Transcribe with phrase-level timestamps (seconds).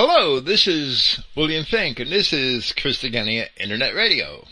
[0.00, 4.46] Hello, this is William Finck, and this is Christogenea Internet Radio.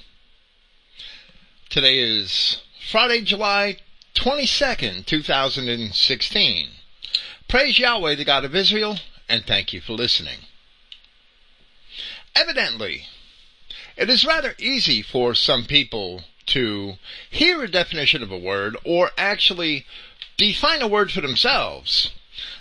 [1.70, 3.76] Today is Friday, July
[4.16, 6.70] 22nd, 2016.
[7.46, 8.98] Praise Yahweh, the God of Israel,
[9.28, 10.40] and thank you for listening.
[12.34, 13.04] Evidently,
[13.96, 16.94] it is rather easy for some people to
[17.30, 19.86] hear a definition of a word or actually
[20.36, 22.10] define a word for themselves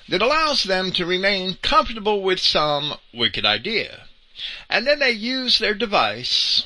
[0.09, 4.05] that allows them to remain comfortable with some wicked idea.
[4.69, 6.65] And then they use their device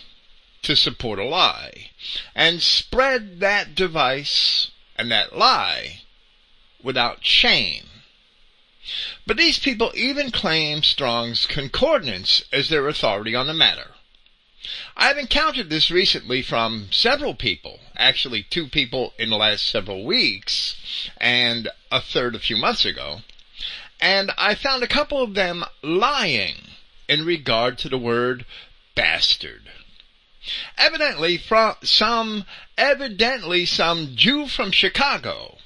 [0.63, 1.91] to support a lie
[2.35, 6.01] and spread that device and that lie
[6.83, 7.85] without shame.
[9.25, 13.91] But these people even claim Strong's Concordance as their authority on the matter.
[14.97, 20.03] I have encountered this recently from several people, actually two people in the last several
[20.03, 23.21] weeks, and a third a few months ago,
[24.01, 26.71] and I found a couple of them lying
[27.07, 28.45] in regard to the word
[28.95, 29.71] bastard.
[30.77, 32.45] Evidently from some,
[32.77, 35.57] evidently some Jew from Chicago,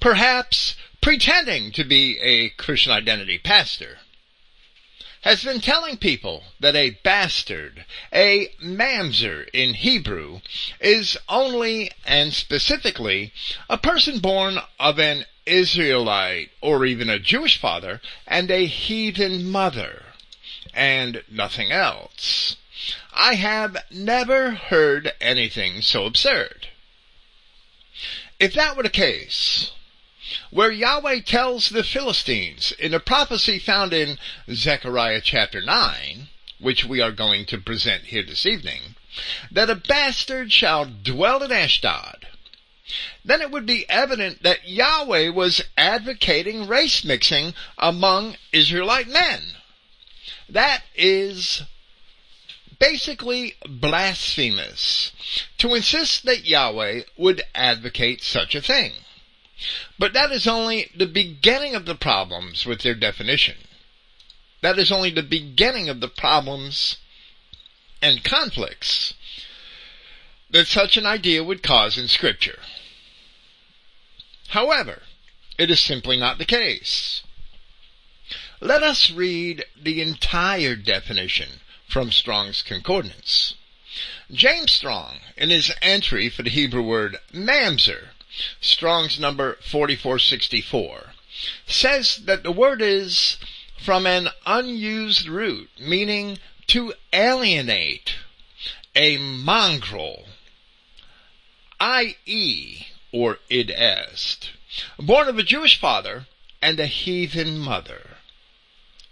[0.00, 3.98] perhaps pretending to be a Christian identity pastor,
[5.22, 10.40] has been telling people that a bastard, a mamzer in Hebrew,
[10.80, 13.32] is only and specifically
[13.70, 20.02] a person born of an Israelite or even a Jewish father and a heathen mother
[20.74, 22.56] and nothing else.
[23.12, 26.68] I have never heard anything so absurd.
[28.40, 29.70] If that were the case,
[30.50, 34.18] where Yahweh tells the Philistines in a prophecy found in
[34.50, 38.96] Zechariah chapter 9, which we are going to present here this evening,
[39.50, 42.26] that a bastard shall dwell in Ashdod,
[43.24, 49.40] then it would be evident that Yahweh was advocating race mixing among Israelite men.
[50.48, 51.62] That is
[52.78, 55.12] basically blasphemous
[55.58, 58.92] to insist that Yahweh would advocate such a thing.
[59.98, 63.56] But that is only the beginning of the problems with their definition.
[64.60, 66.96] That is only the beginning of the problems
[68.00, 69.14] and conflicts
[70.50, 72.58] that such an idea would cause in scripture.
[74.48, 75.02] However,
[75.58, 77.22] it is simply not the case.
[78.60, 83.54] Let us read the entire definition from Strong's Concordance.
[84.30, 88.10] James Strong, in his entry for the Hebrew word mamzer,
[88.60, 91.14] Strong's number 4464,
[91.66, 93.36] says that the word is
[93.78, 96.38] from an unused root, meaning
[96.68, 98.14] to alienate,
[98.94, 100.26] a mongrel,
[101.80, 104.50] i.e., or id est,
[104.98, 106.26] born of a Jewish father
[106.62, 108.16] and a heathen mother.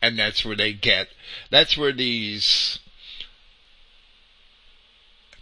[0.01, 1.09] And that's where they get,
[1.51, 2.79] that's where these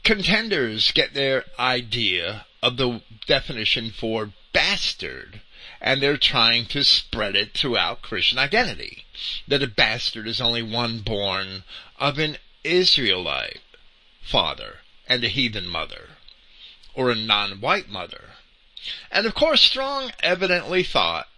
[0.03, 5.41] contenders get their idea of the definition for bastard,
[5.81, 9.05] and they're trying to spread it throughout Christian identity.
[9.47, 11.65] That a bastard is only one born
[11.99, 13.61] of an Israelite
[14.23, 16.11] father and a heathen mother,
[16.95, 18.31] or a non-white mother.
[19.11, 21.29] And of course Strong evidently thought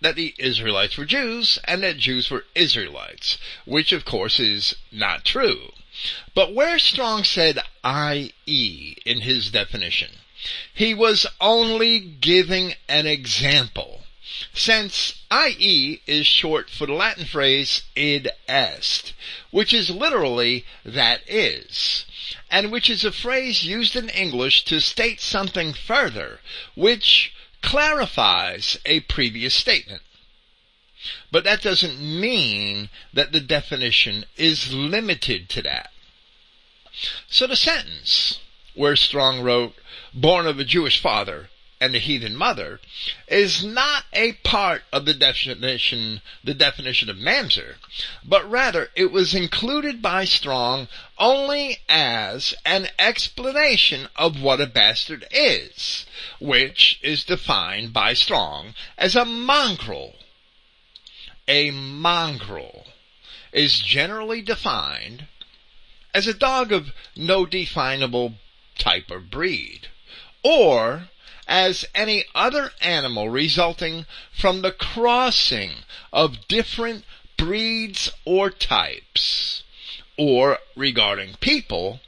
[0.00, 5.24] that the Israelites were Jews and that Jews were Israelites, which of course is not
[5.24, 5.72] true.
[6.34, 8.96] But where Strong said I.E.
[9.04, 10.10] in his definition,
[10.74, 14.02] he was only giving an example,
[14.52, 16.00] since i.e.
[16.06, 19.12] is short for the Latin phrase id est,
[19.50, 22.06] which is literally that is,
[22.50, 26.40] and which is a phrase used in English to state something further,
[26.74, 27.32] which
[27.62, 30.02] clarifies a previous statement.
[31.30, 35.90] But that doesn't mean that the definition is limited to that.
[37.28, 38.38] So the sentence,
[38.74, 39.74] where Strong wrote,
[40.14, 41.50] born of a Jewish father
[41.80, 42.80] and a heathen mother,
[43.26, 47.76] is not a part of the definition, the definition of mamzer,
[48.24, 50.86] but rather it was included by Strong
[51.18, 56.06] only as an explanation of what a bastard is,
[56.38, 60.14] which is defined by Strong as a mongrel.
[61.48, 62.86] A mongrel
[63.52, 65.26] is generally defined
[66.14, 68.34] as a dog of no definable
[68.78, 69.88] type or breed
[70.42, 71.08] or
[71.46, 75.70] as any other animal resulting from the crossing
[76.12, 77.04] of different
[77.36, 79.62] breeds or types,
[80.16, 82.00] or regarding people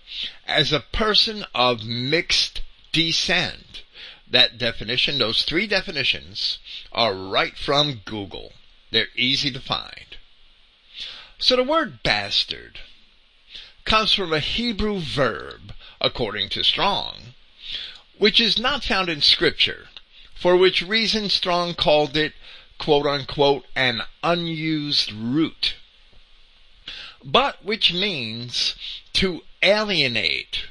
[0.47, 2.63] as a person of mixed
[2.93, 3.83] descent.
[4.31, 6.59] That definition, those three definitions,
[6.93, 8.53] are right from Google.
[8.91, 10.17] They're easy to find.
[11.39, 12.79] So the word bastard
[13.85, 17.33] comes from a Hebrew verb, according to Strong,
[18.19, 19.89] which is not found in scripture,
[20.35, 22.35] for which reason Strong called it
[22.79, 25.77] quote unquote an unused root,
[27.25, 28.75] but which means
[29.15, 30.65] to alienate.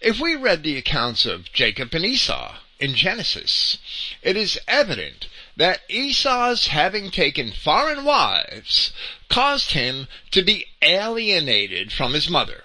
[0.00, 3.78] If we read the accounts of Jacob and Esau in Genesis,
[4.22, 5.26] it is evident
[5.56, 8.92] that Esau's having taken foreign wives
[9.28, 12.62] caused him to be alienated from his mother.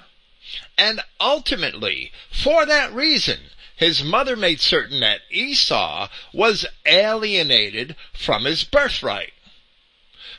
[0.81, 8.64] And ultimately, for that reason, his mother made certain that Esau was alienated from his
[8.64, 9.34] birthright.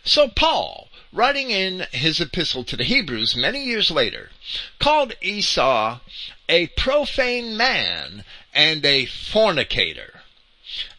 [0.02, 4.30] So Paul, writing in his epistle to the Hebrews many years later,
[4.78, 6.00] called Esau
[6.48, 10.22] a profane man and a fornicator,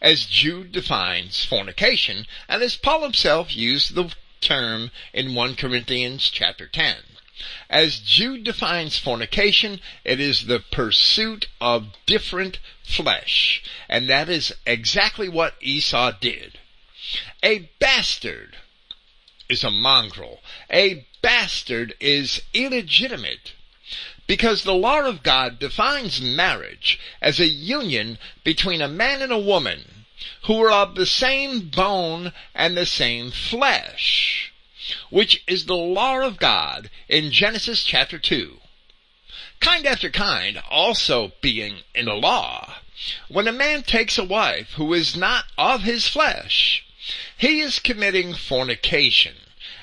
[0.00, 6.68] as Jude defines fornication, and as Paul himself used the term in 1 Corinthians chapter
[6.68, 6.96] 10.
[7.70, 13.62] As Jude defines fornication, it is the pursuit of different flesh.
[13.88, 16.58] And that is exactly what Esau did.
[17.42, 18.58] A bastard
[19.48, 20.42] is a mongrel.
[20.70, 23.54] A bastard is illegitimate.
[24.26, 29.38] Because the law of God defines marriage as a union between a man and a
[29.38, 30.04] woman
[30.42, 34.51] who are of the same bone and the same flesh
[35.10, 38.58] which is the law of God in Genesis chapter 2.
[39.60, 42.76] Kind after kind also being in the law.
[43.28, 46.84] When a man takes a wife who is not of his flesh,
[47.36, 49.36] he is committing fornication.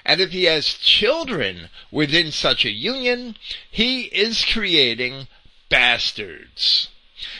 [0.06, 3.38] And if he has children within such a union,
[3.70, 5.28] he is creating
[5.70, 6.90] bastards.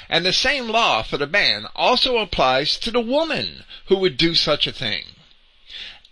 [0.10, 4.36] And the same law for the man also applies to the woman who would do
[4.36, 5.16] such a thing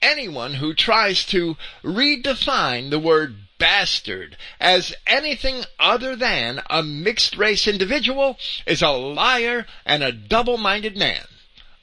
[0.02, 7.68] anyone who tries to redefine the word bastard as anything other than a mixed race
[7.68, 11.26] individual is a liar and a double-minded man.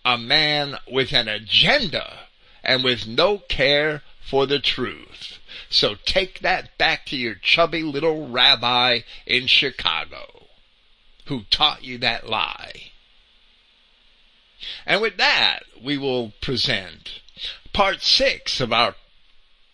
[0.04, 2.28] A man with an agenda
[2.62, 5.38] and with no care for the truth.
[5.70, 10.46] So take that back to your chubby little rabbi in Chicago
[11.26, 12.90] who taught you that lie.
[14.86, 17.20] And with that, we will present
[17.72, 18.94] part six of our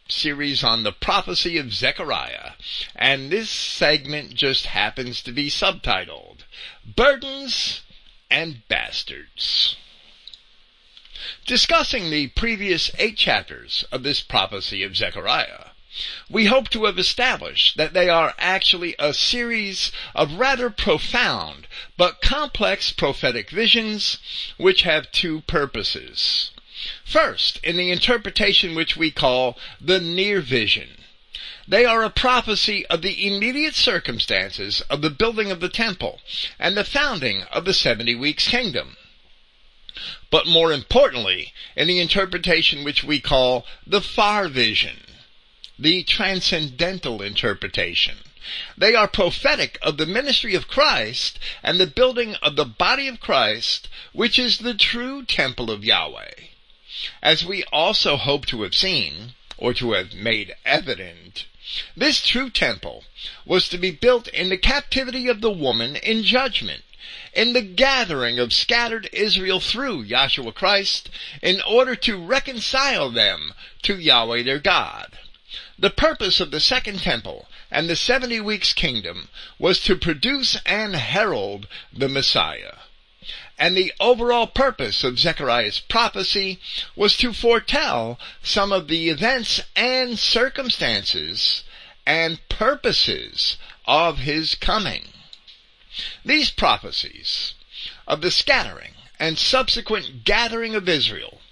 [0.08, 2.52] series on the prophecy of Zechariah.
[2.96, 6.40] And this segment just happens to be subtitled
[6.84, 7.82] Burdens
[8.30, 9.76] and Bastards.
[11.46, 15.66] Discussing the previous eight chapters of this prophecy of Zechariah,
[16.28, 21.66] we hope to have established that they are actually a series of rather profound
[21.96, 24.18] but complex prophetic visions
[24.56, 26.52] which have two purposes.
[27.04, 30.96] First, in the interpretation which we call the near vision.
[31.68, 36.20] They are a prophecy of the immediate circumstances of the building of the temple
[36.58, 38.96] and the founding of the 70 weeks kingdom.
[40.30, 45.02] But more importantly, in the interpretation which we call the far vision,
[45.78, 48.16] the transcendental interpretation.
[48.76, 53.20] They are prophetic of the ministry of Christ and the building of the body of
[53.20, 56.49] Christ, which is the true temple of Yahweh
[57.22, 61.44] as we also hope to have seen, or to have made evident,
[61.96, 63.04] this true temple
[63.44, 66.82] was to be built in the captivity of the woman in judgment,
[67.32, 71.08] in the gathering of scattered Israel through Yahshua Christ,
[71.40, 75.16] in order to reconcile them to Yahweh their God.
[75.78, 79.28] The purpose of the second temple and the 70 weeks kingdom
[79.58, 82.78] was to produce and herald the Messiah.
[83.60, 86.58] And the overall purpose of Zechariah's prophecy
[86.96, 91.62] was to foretell some of the events and circumstances
[92.06, 95.08] and purposes of his coming.
[96.24, 97.52] These prophecies
[98.08, 101.42] of the scattering and subsequent gathering of Israel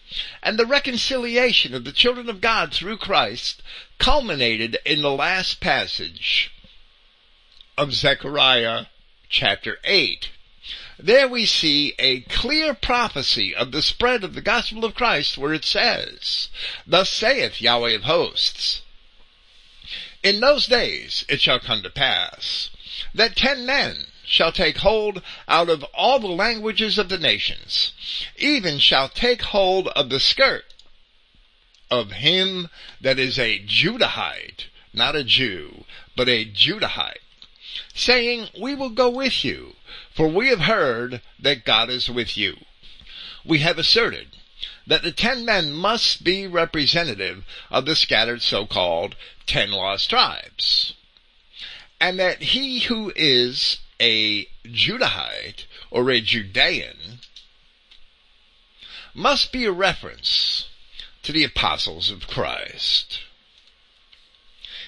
[0.43, 3.63] and the reconciliation of the children of God through Christ
[3.99, 6.51] culminated in the last passage
[7.77, 8.87] of Zechariah
[9.29, 10.31] chapter 8
[10.99, 15.55] there we see a clear prophecy of the spread of the gospel of Christ where
[15.55, 16.49] it says,
[16.87, 18.83] Thus saith Yahweh of hosts,
[20.23, 22.71] In those days it shall come to pass
[23.15, 27.93] that ten men shall take hold out of all the languages of the nations,
[28.37, 30.75] even shall take hold of the skirt
[31.91, 32.69] of him
[33.01, 37.23] that is a Judahite, not a Jew, but a Judahite,
[37.95, 39.77] saying, We will go with you,
[40.19, 42.57] for we have heard that God is with you.
[43.45, 44.37] We have asserted
[44.85, 49.15] that the ten men must be representative of the scattered so-called
[49.47, 50.95] ten lost tribes.
[52.01, 57.21] And that he who is a Judahite or a Judean
[59.15, 60.69] must be a reference
[61.23, 63.21] to the apostles of Christ.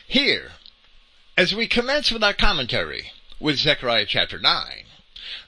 [0.09, 0.55] Here,
[1.37, 4.87] as we commence with our commentary with Zechariah chapter 9,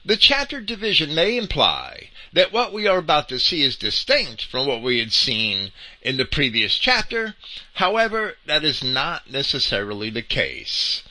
[0.05, 4.67] the chapter division may imply that what we are about to see is distinct from
[4.67, 7.35] what we had seen in the previous chapter.
[7.75, 11.03] However, that is not necessarily the case.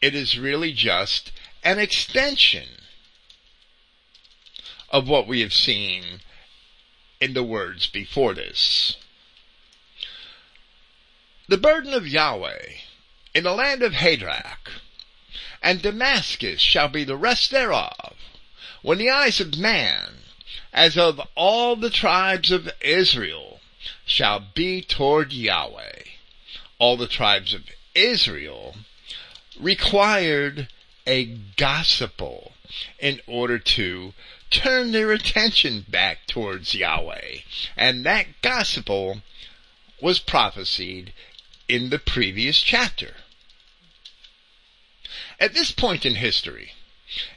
[0.00, 1.32] It is really just
[1.64, 2.68] an extension
[4.90, 6.20] of what we have seen
[7.20, 8.96] in the words before this.
[11.48, 12.74] The burden of Yahweh
[13.34, 14.70] in the land of Hadrach,
[15.62, 18.15] and Damascus shall be the rest thereof,
[18.86, 20.12] when the eyes of man,
[20.72, 23.58] as of all the tribes of Israel,
[24.04, 26.02] shall be toward Yahweh.
[26.78, 27.62] All the tribes of
[27.96, 28.76] Israel
[29.58, 30.68] required
[31.04, 31.24] a
[31.56, 32.52] gospel
[33.00, 34.14] in order to
[34.50, 37.38] turn their attention back towards Yahweh.
[37.76, 39.20] And that gospel
[40.00, 41.12] was prophesied
[41.68, 43.14] in the previous chapter.
[45.40, 46.70] At this point in history,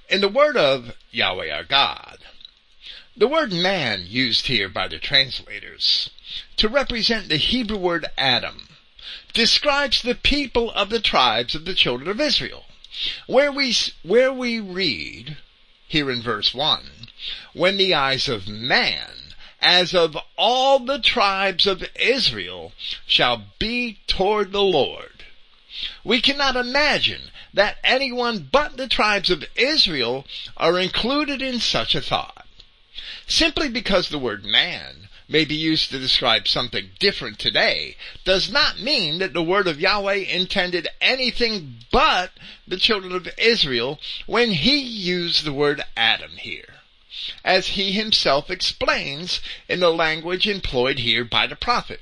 [0.09, 2.17] in the word of Yahweh our God,
[3.15, 6.09] the word man used here by the translators
[6.57, 8.69] to represent the Hebrew word Adam
[9.33, 12.65] describes the people of the tribes of the children of Israel.
[13.27, 15.37] Where we, where we read,
[15.87, 16.83] here in verse 1,
[17.53, 22.73] when the eyes of man, as of all the tribes of Israel,
[23.05, 25.23] shall be toward the Lord.
[26.03, 30.25] We cannot imagine that anyone but the tribes of Israel
[30.57, 32.45] are included in such a thought.
[33.27, 38.79] Simply because the word man may be used to describe something different today does not
[38.79, 42.31] mean that the word of Yahweh intended anything but
[42.67, 46.75] the children of Israel when he used the word Adam here.
[47.45, 52.01] As he himself explains in the language employed here by the prophet.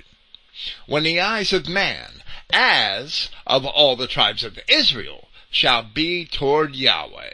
[0.86, 6.76] When the eyes of man, as of all the tribes of Israel, shall be toward
[6.76, 7.34] Yahweh.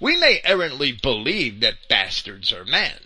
[0.00, 2.98] We may errantly believe that bastards are men.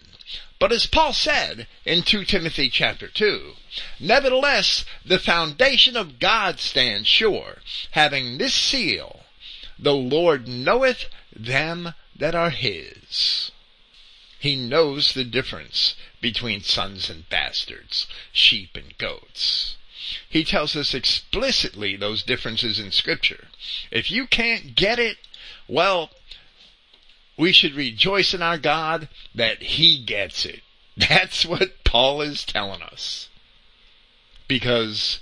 [0.58, 3.56] But as Paul said in 2 Timothy chapter 2,
[3.98, 9.24] nevertheless the foundation of God stands sure, having this seal,
[9.78, 13.50] the Lord knoweth them that are his.
[14.38, 19.76] He knows the difference between sons and bastards, sheep and goats.
[20.28, 23.48] He tells us explicitly those differences in scripture.
[23.90, 25.18] If you can't get it,
[25.68, 26.10] well,
[27.36, 30.62] we should rejoice in our God that He gets it.
[30.96, 33.28] That's what Paul is telling us.
[34.48, 35.20] Because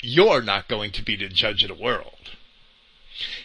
[0.00, 2.30] you're not going to be the judge of the world.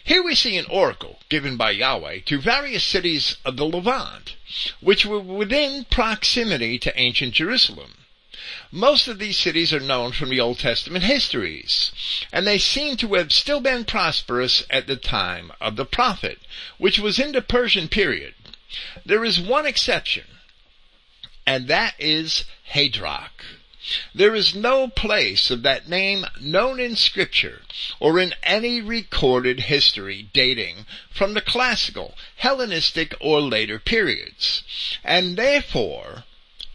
[0.02, 4.34] Here we see an oracle given by Yahweh to various cities of the Levant,
[4.80, 7.97] which were within proximity to ancient Jerusalem.
[8.70, 11.92] Most of these cities are known from the Old Testament histories,
[12.32, 16.40] and they seem to have still been prosperous at the time of the prophet,
[16.78, 18.34] which was in the Persian period.
[19.04, 20.24] There is one exception,
[21.46, 23.44] and that is Hadrach.
[24.14, 27.62] There is no place of that name known in scripture
[27.98, 34.62] or in any recorded history dating from the classical, Hellenistic, or later periods.
[35.02, 36.24] And therefore,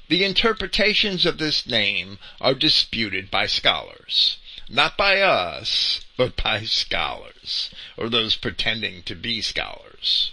[0.09, 4.37] the interpretations of this name are disputed by scholars.
[4.69, 10.31] Not by us, but by scholars, or those pretending to be scholars.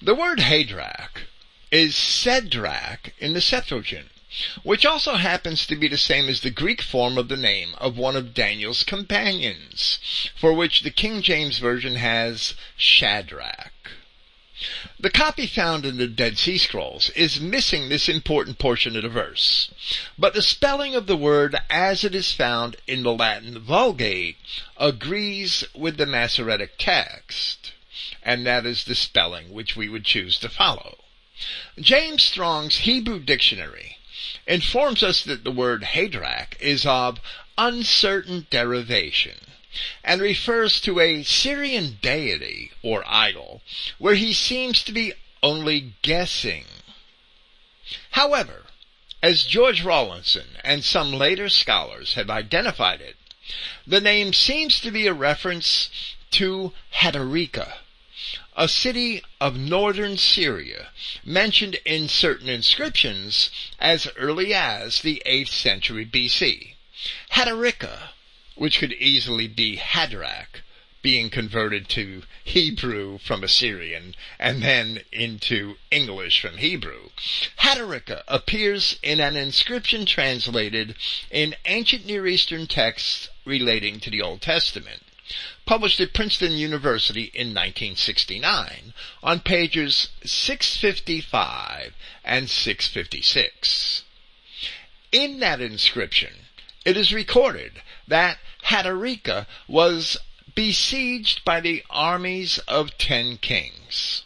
[0.00, 1.22] The word Hadrach
[1.70, 4.08] is Sedrach in the Septuagint,
[4.62, 7.96] which also happens to be the same as the Greek form of the name of
[7.96, 9.98] one of Daniel's companions,
[10.34, 13.69] for which the King James Version has Shadrach.
[14.98, 19.08] The copy found in the Dead Sea Scrolls is missing this important portion of the
[19.08, 19.70] verse.
[20.18, 24.36] But the spelling of the word as it is found in the Latin Vulgate
[24.76, 27.72] agrees with the Masoretic text.
[28.22, 30.98] And that is the spelling which we would choose to follow.
[31.78, 33.96] James Strong's Hebrew Dictionary
[34.46, 37.18] informs us that the word Hadrach is of
[37.56, 39.38] uncertain derivation
[40.02, 43.62] and refers to a Syrian deity or idol
[43.98, 45.12] where he seems to be
[45.42, 46.64] only guessing.
[48.12, 48.66] However,
[49.22, 53.16] as George Rawlinson and some later scholars have identified it,
[53.86, 55.90] the name seems to be a reference
[56.32, 57.78] to Hadarika,
[58.56, 60.88] a city of northern Syria,
[61.24, 66.74] mentioned in certain inscriptions as early as the 8th century BC.
[67.32, 68.10] Hadarika,
[68.60, 70.60] which could easily be Hadrach,
[71.00, 77.08] being converted to Hebrew from Assyrian and then into English from Hebrew.
[77.60, 80.94] Hadarika appears in an inscription translated
[81.30, 85.04] in ancient Near Eastern texts relating to the Old Testament,
[85.64, 91.94] published at Princeton University in 1969 on pages 655
[92.26, 94.04] and 656.
[95.12, 96.34] In that inscription,
[96.84, 98.36] it is recorded that
[98.66, 100.16] Hadarika was
[100.54, 104.24] besieged by the armies of ten kings.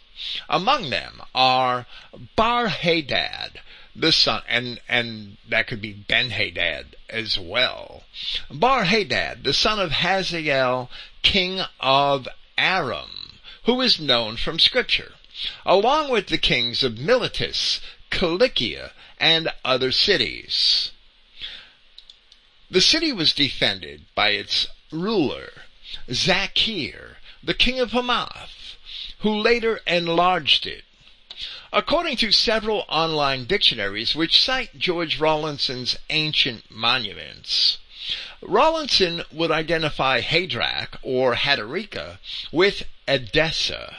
[0.48, 1.86] Among them are
[2.34, 3.60] Bar-Hadad,
[3.94, 8.04] the son, and, and that could be Ben-Hadad as well.
[8.50, 10.90] Bar-Hadad, the son of Hazael,
[11.22, 12.26] king of
[12.58, 15.12] Aram, who is known from scripture,
[15.64, 20.90] along with the kings of Miletus, Cilicia, and other cities.
[22.74, 25.62] The city was defended by its ruler,
[26.08, 28.74] Zakir, the king of Hamath,
[29.20, 30.82] who later enlarged it.
[31.72, 37.78] According to several online dictionaries which cite George Rawlinson's ancient monuments,
[38.42, 42.18] Rawlinson would identify Hadrach or Hadarika
[42.50, 43.98] with Edessa.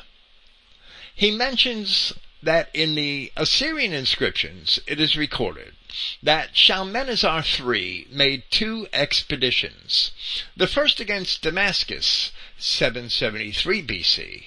[1.15, 2.12] He mentions
[2.44, 5.75] that in the Assyrian inscriptions it is recorded
[6.21, 10.11] that Shalmaneser III made two expeditions.
[10.55, 14.43] The first against Damascus, 773 BC,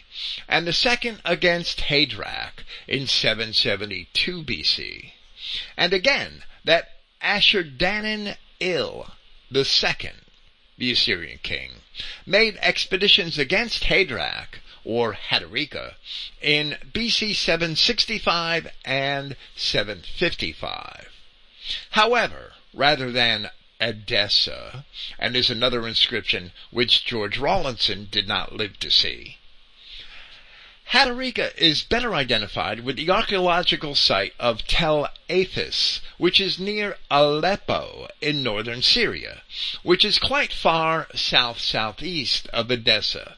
[0.49, 5.13] and the second against Hadrach in 772 BC.
[5.77, 6.91] And again, that
[7.23, 9.13] Ashurdanin Il
[9.51, 10.21] the second,
[10.77, 11.71] the Assyrian king,
[12.27, 15.95] made expeditions against Hadrach or Hadarika
[16.43, 21.09] in BC 765 and 755.
[21.91, 24.85] However, rather than Edessa,
[25.19, 29.39] and is another inscription which George Rawlinson did not live to see.
[30.91, 38.09] Hadarika is better identified with the archaeological site of Tel Afis, which is near Aleppo
[38.21, 39.43] in northern Syria,
[39.83, 43.38] which is quite far south-southeast of Edessa.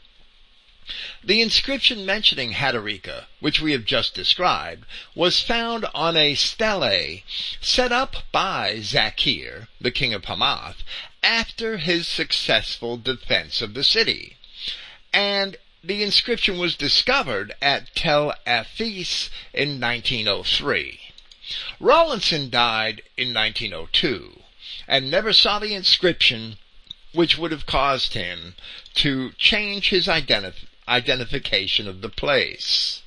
[1.23, 7.23] The inscription mentioning Hadarika, which we have just described, was found on a stele
[7.61, 10.83] set up by Zakir, the king of Hamath,
[11.23, 14.39] after his successful defense of the city.
[15.13, 21.01] And the inscription was discovered at Tel Afis in 1903.
[21.79, 24.43] Rawlinson died in 1902
[24.89, 26.57] and never saw the inscription
[27.13, 28.55] which would have caused him
[28.95, 33.03] to change his identity identification of the place.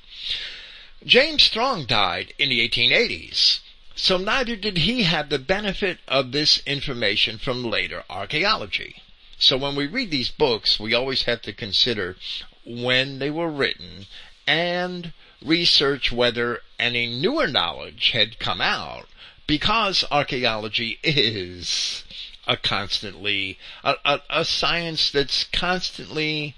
[1.04, 3.60] James Strong died in the 1880s,
[3.94, 9.02] so neither did he have the benefit of this information from later archaeology.
[9.38, 12.16] So when we read these books, we always have to consider
[12.64, 14.06] when they were written
[14.46, 19.06] and research whether any newer knowledge had come out
[19.46, 22.04] because archaeology is
[22.46, 26.54] a constantly a, a, a, science that's constantly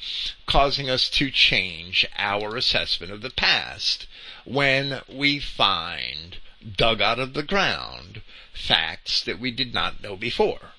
[0.46, 4.06] causing us to change our assessment of the past
[4.44, 6.38] when we find
[6.76, 8.22] dug out of the ground
[8.52, 10.72] facts that we did not know before.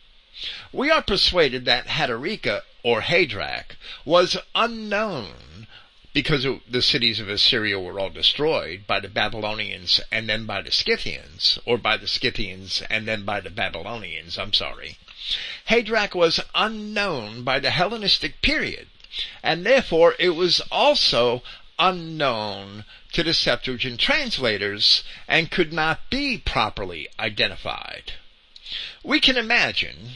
[0.72, 5.68] We are persuaded that Hadarika or Hadrach was unknown
[6.18, 10.72] because the cities of Assyria were all destroyed by the Babylonians and then by the
[10.72, 14.98] Scythians, or by the Scythians and then by the Babylonians, I'm sorry.
[15.70, 18.88] Hadrach was unknown by the Hellenistic period,
[19.44, 21.44] and therefore it was also
[21.78, 28.14] unknown to the Septuagint translators and could not be properly identified.
[29.04, 30.14] We can imagine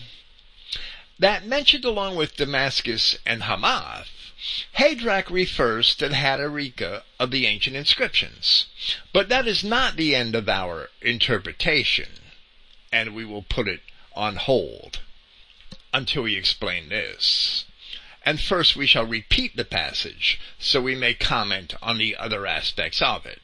[1.20, 4.21] that mentioned along with Damascus and Hamath
[4.74, 8.66] Hadrach refers to the Hadarika of the ancient inscriptions.
[9.14, 12.20] But that is not the end of our interpretation,
[12.92, 13.82] and we will put it
[14.16, 15.00] on hold
[15.94, 17.66] until we explain this.
[18.24, 23.02] And first we shall repeat the passage so we may comment on the other aspects
[23.02, 23.42] of it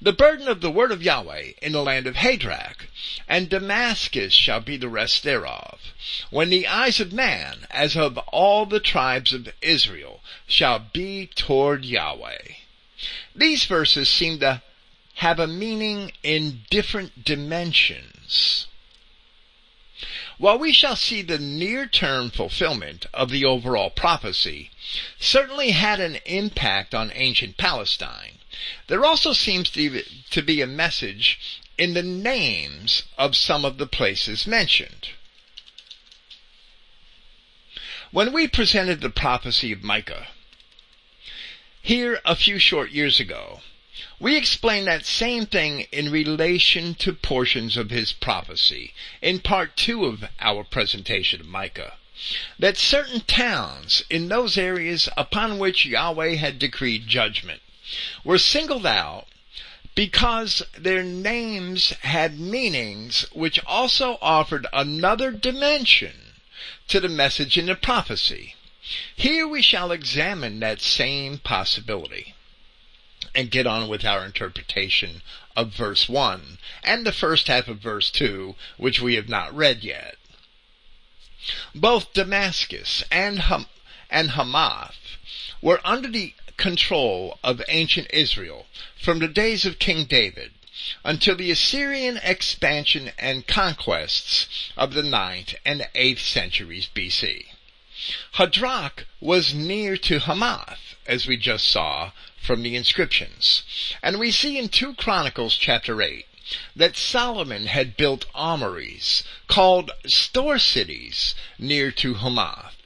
[0.00, 2.88] the burden of the word of Yahweh in the land of Hadrach,
[3.28, 5.92] and Damascus shall be the rest thereof.
[6.30, 11.84] When the eyes of man, as of all the tribes of Israel, shall be toward
[11.84, 12.54] Yahweh.
[13.34, 14.62] These verses seem to
[15.14, 18.66] have a meaning in different dimensions.
[20.38, 24.70] while we shall see the near-term fulfillment of the overall prophecy,
[25.18, 28.37] certainly had an impact on ancient Palestine.
[28.88, 31.38] There also seems to be a message
[31.76, 35.10] in the names of some of the places mentioned.
[38.10, 40.28] When we presented the prophecy of Micah,
[41.82, 43.60] here a few short years ago,
[44.18, 48.92] we explained that same thing in relation to portions of his prophecy
[49.22, 51.94] in part two of our presentation of Micah.
[52.58, 57.62] That certain towns in those areas upon which Yahweh had decreed judgment
[58.24, 59.26] were singled out
[59.94, 66.34] because their names had meanings which also offered another dimension
[66.86, 68.54] to the message in the prophecy.
[69.16, 72.34] Here we shall examine that same possibility
[73.34, 75.22] and get on with our interpretation
[75.56, 79.82] of verse 1 and the first half of verse 2, which we have not read
[79.82, 80.16] yet.
[81.74, 83.66] Both Damascus and, Ham-
[84.08, 85.16] and Hamath
[85.60, 88.66] were under the control of ancient Israel
[89.00, 90.52] from the days of King David
[91.04, 97.46] until the Assyrian expansion and conquests of the 9th and 8th centuries BC.
[98.34, 103.62] Hadrach was near to Hamath, as we just saw from the inscriptions.
[104.02, 106.24] And we see in 2 Chronicles chapter 8
[106.76, 112.76] that Solomon had built armories called store cities near to Hamath.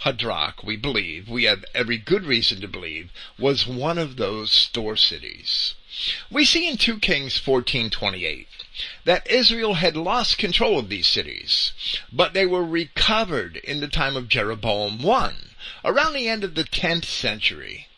[0.00, 4.96] Hadrach, we believe, we have every good reason to believe, was one of those store
[4.96, 5.74] cities.
[6.30, 8.46] We see in 2 Kings 14:28
[9.04, 11.72] that Israel had lost control of these cities,
[12.10, 15.34] but they were recovered in the time of Jeroboam I,
[15.84, 17.88] around the end of the 10th century.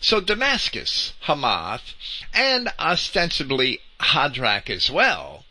[0.00, 1.94] So Damascus, Hamath,
[2.32, 5.44] and ostensibly Hadrach as well,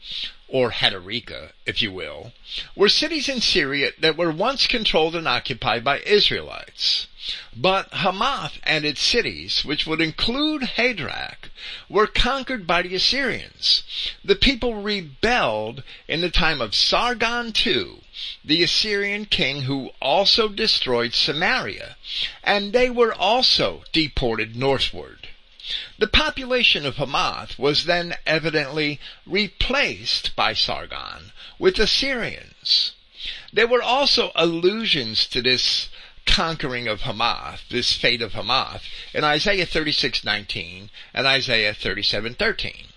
[0.51, 2.33] or Hadarika, if you will,
[2.75, 7.07] were cities in Syria that were once controlled and occupied by Israelites.
[7.55, 11.49] But Hamath and its cities, which would include Hadrach,
[11.87, 13.83] were conquered by the Assyrians.
[14.25, 18.01] The people rebelled in the time of Sargon II,
[18.43, 21.95] the Assyrian king who also destroyed Samaria,
[22.43, 25.20] and they were also deported northward.
[25.97, 32.93] The population of Hamath was then evidently replaced by Sargon with Assyrians.
[33.53, 35.89] There were also allusions to this
[36.25, 42.87] conquering of Hamath, this fate of Hamath, in Isaiah 36:19 and Isaiah 37:13.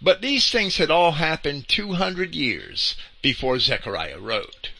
[0.00, 4.70] But these things had all happened 200 years before Zechariah wrote.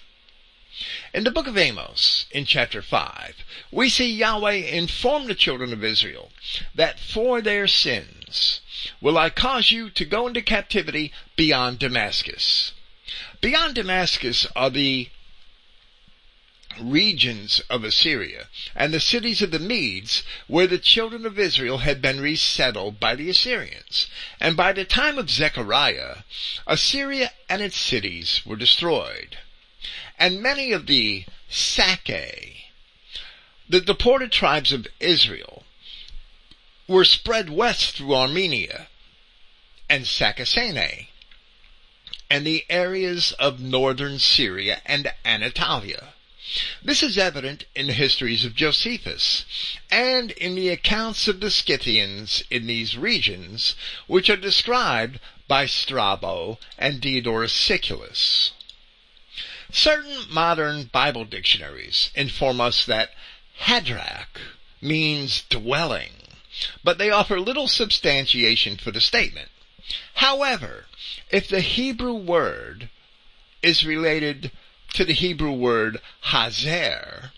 [1.13, 3.37] In the book of Amos, in chapter 5,
[3.71, 6.31] we see Yahweh inform the children of Israel
[6.75, 8.61] that for their sins
[9.01, 12.73] will I cause you to go into captivity beyond Damascus.
[13.41, 15.09] Beyond Damascus are the
[16.81, 22.01] regions of Assyria and the cities of the Medes where the children of Israel had
[22.01, 24.07] been resettled by the Assyrians.
[24.39, 26.19] And by the time of Zechariah,
[26.67, 29.39] Assyria and its cities were destroyed.
[30.19, 32.67] And many of the Sake,
[33.69, 35.65] the deported tribes of Israel,
[36.89, 38.89] were spread west through Armenia
[39.89, 41.07] and Sakasene
[42.31, 46.15] and the areas of northern Syria and Anatolia.
[46.83, 49.45] This is evident in the histories of Josephus
[49.91, 53.75] and in the accounts of the Scythians in these regions,
[54.07, 58.53] which are described by Strabo and Diodorus Siculus.
[59.71, 63.11] Certain modern Bible dictionaries inform us that
[63.61, 64.41] Hadrach
[64.81, 66.13] means dwelling,
[66.83, 69.51] but they offer little substantiation for the statement.
[70.15, 70.87] However,
[71.31, 72.89] if the Hebrew word
[73.63, 74.53] is related
[74.95, 77.33] to the Hebrew word hazer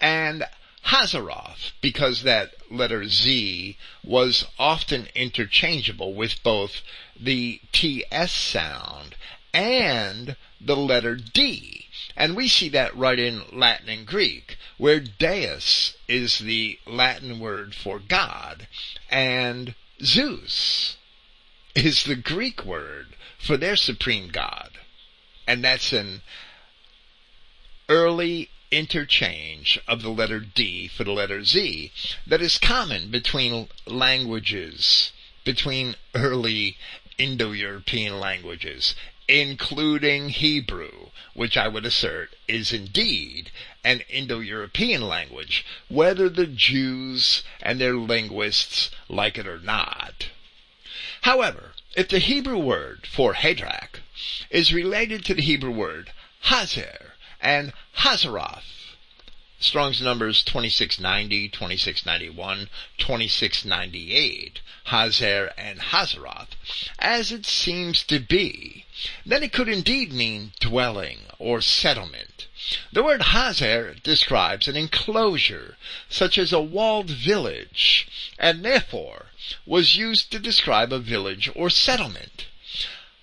[0.00, 0.44] and
[0.86, 6.82] Hazaroth because that letter Z was often interchangeable with both
[7.18, 9.16] the TS sound
[9.52, 11.86] and the letter D.
[12.16, 17.74] And we see that right in Latin and Greek, where Deus is the Latin word
[17.74, 18.68] for God,
[19.10, 20.96] and Zeus
[21.74, 24.70] is the Greek word for their supreme God.
[25.46, 26.22] And that's an
[27.88, 31.92] early interchange of the letter D for the letter Z
[32.26, 35.12] that is common between languages,
[35.44, 36.76] between early
[37.18, 38.94] Indo-European languages,
[39.28, 43.50] including Hebrew, which I would assert is indeed
[43.82, 50.28] an Indo-European language, whether the Jews and their linguists like it or not.
[51.22, 54.00] However, if the Hebrew word for Hadrach
[54.50, 56.10] is related to the Hebrew word
[56.44, 58.73] Hazer, and Hazeroth.
[59.64, 66.48] Strong's numbers 2690, 2691, 2698, Hazer and Hazaroth,
[66.98, 68.84] as it seems to be,
[69.24, 72.46] then it could indeed mean dwelling or settlement.
[72.92, 75.78] The word Hazer describes an enclosure,
[76.10, 78.06] such as a walled village,
[78.38, 79.32] and therefore
[79.64, 82.48] was used to describe a village or settlement.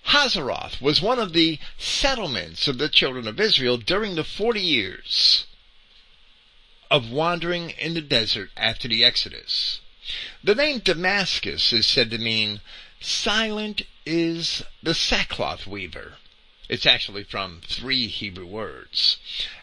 [0.06, 5.44] Hazaroth was one of the settlements of the children of Israel during the forty years
[6.92, 9.80] of wandering in the desert after the Exodus.
[10.44, 12.60] The name Damascus is said to mean
[13.00, 16.18] silent is the sackcloth weaver.
[16.68, 19.16] It's actually from three Hebrew words.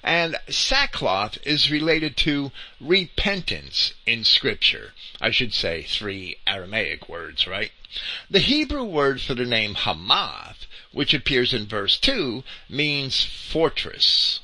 [0.03, 4.95] And sackcloth is related to repentance in scripture.
[5.21, 7.71] I should say three Aramaic words, right?
[8.27, 14.39] The Hebrew word for the name Hamath, which appears in verse 2, means fortress.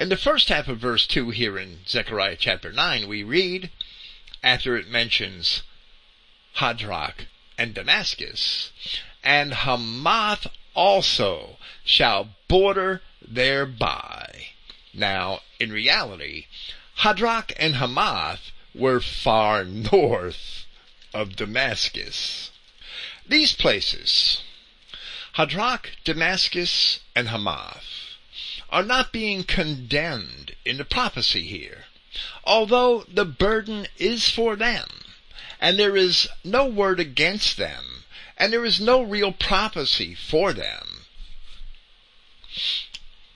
[0.00, 3.68] In the first half of verse 2 here in Zechariah chapter 9, we read,
[4.42, 5.62] after it mentions
[6.56, 7.26] Hadrach
[7.58, 8.70] and Damascus,
[9.22, 14.46] and Hamath also shall border thereby.
[14.94, 16.46] Now, in reality,
[17.00, 20.64] Hadrach and Hamath were far north
[21.12, 22.50] of Damascus.
[23.28, 24.40] These places,
[25.34, 27.89] Hadrach, Damascus, and Hamath,
[28.70, 31.84] are not being condemned in the prophecy here,
[32.44, 34.88] although the burden is for them,
[35.60, 38.04] and there is no word against them,
[38.36, 41.04] and there is no real prophecy for them.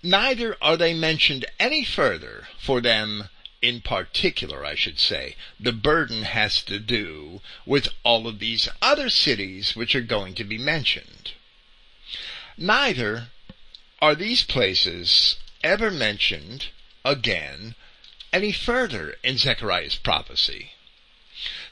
[0.02, 3.28] Neither are they mentioned any further for them
[3.62, 5.36] in particular, I should say.
[5.58, 10.44] The burden has to do with all of these other cities which are going to
[10.44, 11.32] be mentioned.
[12.58, 13.28] Neither
[14.04, 16.66] are these places ever mentioned
[17.06, 17.74] again
[18.34, 20.72] any further in Zechariah's prophecy?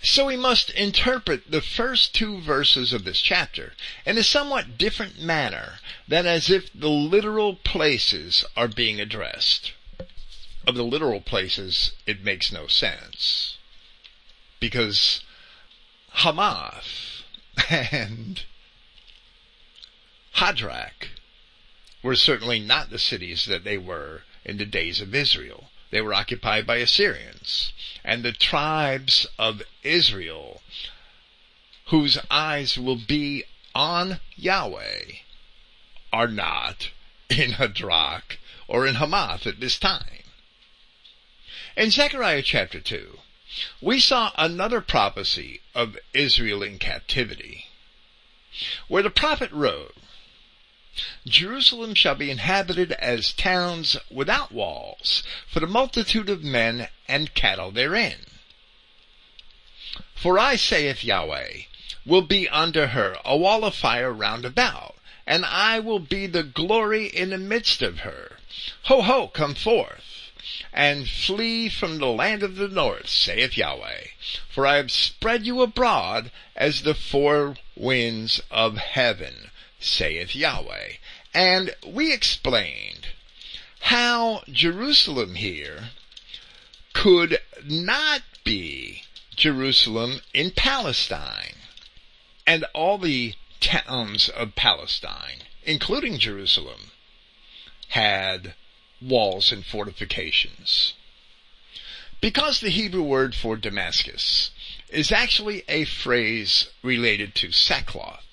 [0.03, 3.75] So we must interpret the first two verses of this chapter
[4.07, 9.73] in a somewhat different manner than as if the literal places are being addressed.
[10.66, 13.59] Of the literal places, it makes no sense.
[14.59, 15.21] Because
[16.12, 17.25] Hamath
[17.68, 18.42] and
[20.37, 21.11] Hadrach
[22.03, 25.71] were certainly not the cities that they were in the days of Israel.
[25.91, 27.73] They were occupied by Assyrians.
[28.05, 30.62] And the tribes of Israel,
[31.87, 35.03] whose eyes will be on Yahweh,
[36.12, 36.91] are not
[37.29, 40.25] in Hadrach or in Hamath at this time.
[41.77, 43.19] In Zechariah chapter 2,
[43.81, 47.67] we saw another prophecy of Israel in captivity,
[48.88, 49.95] where the prophet wrote,
[51.26, 57.70] Jerusalem shall be inhabited as towns without walls, for the multitude of men and cattle
[57.70, 58.26] therein.
[60.14, 61.62] For I, saith Yahweh,
[62.05, 66.42] will be unto her a wall of fire round about, and I will be the
[66.42, 68.38] glory in the midst of her.
[68.83, 70.31] Ho, ho, come forth,
[70.74, 74.09] and flee from the land of the north, saith Yahweh.
[74.50, 79.50] For I have spread you abroad as the four winds of heaven
[79.85, 80.92] saith Yahweh.
[81.35, 83.09] And we explained
[83.81, 85.90] how Jerusalem here
[86.92, 89.03] could not be
[89.35, 91.57] Jerusalem in Palestine.
[92.47, 96.90] And all the towns of Palestine, including Jerusalem,
[97.88, 98.55] had
[99.01, 100.95] walls and fortifications.
[102.21, 104.51] Because the Hebrew word for Damascus
[104.88, 108.25] is actually a phrase related to sackcloth,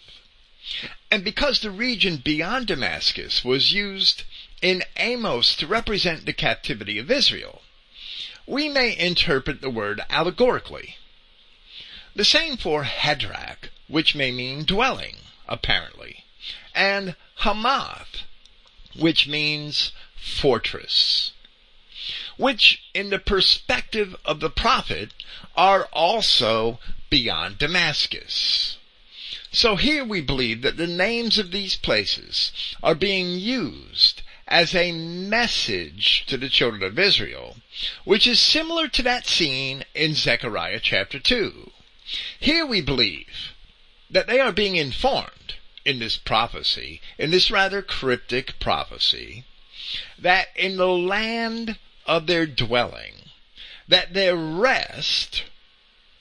[1.12, 4.24] and because the region beyond Damascus was used
[4.62, 7.62] in Amos to represent the captivity of Israel,
[8.46, 10.98] we may interpret the word allegorically.
[12.16, 15.18] The same for Hadrach, which may mean dwelling,
[15.48, 16.26] apparently,
[16.76, 18.24] and Hamath,
[18.96, 21.32] which means fortress,
[22.38, 25.14] which in the perspective of the prophet
[25.56, 28.78] are also beyond Damascus.
[29.52, 32.52] So here we believe that the names of these places
[32.84, 37.58] are being used as a message to the children of Israel,
[38.04, 41.72] which is similar to that seen in Zechariah chapter 2.
[42.40, 43.54] Here we believe
[44.10, 49.46] that they are being informed in this prophecy, in this rather cryptic prophecy,
[50.18, 53.32] that in the land of their dwelling,
[53.88, 55.44] that their rest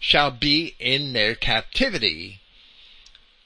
[0.00, 2.40] shall be in their captivity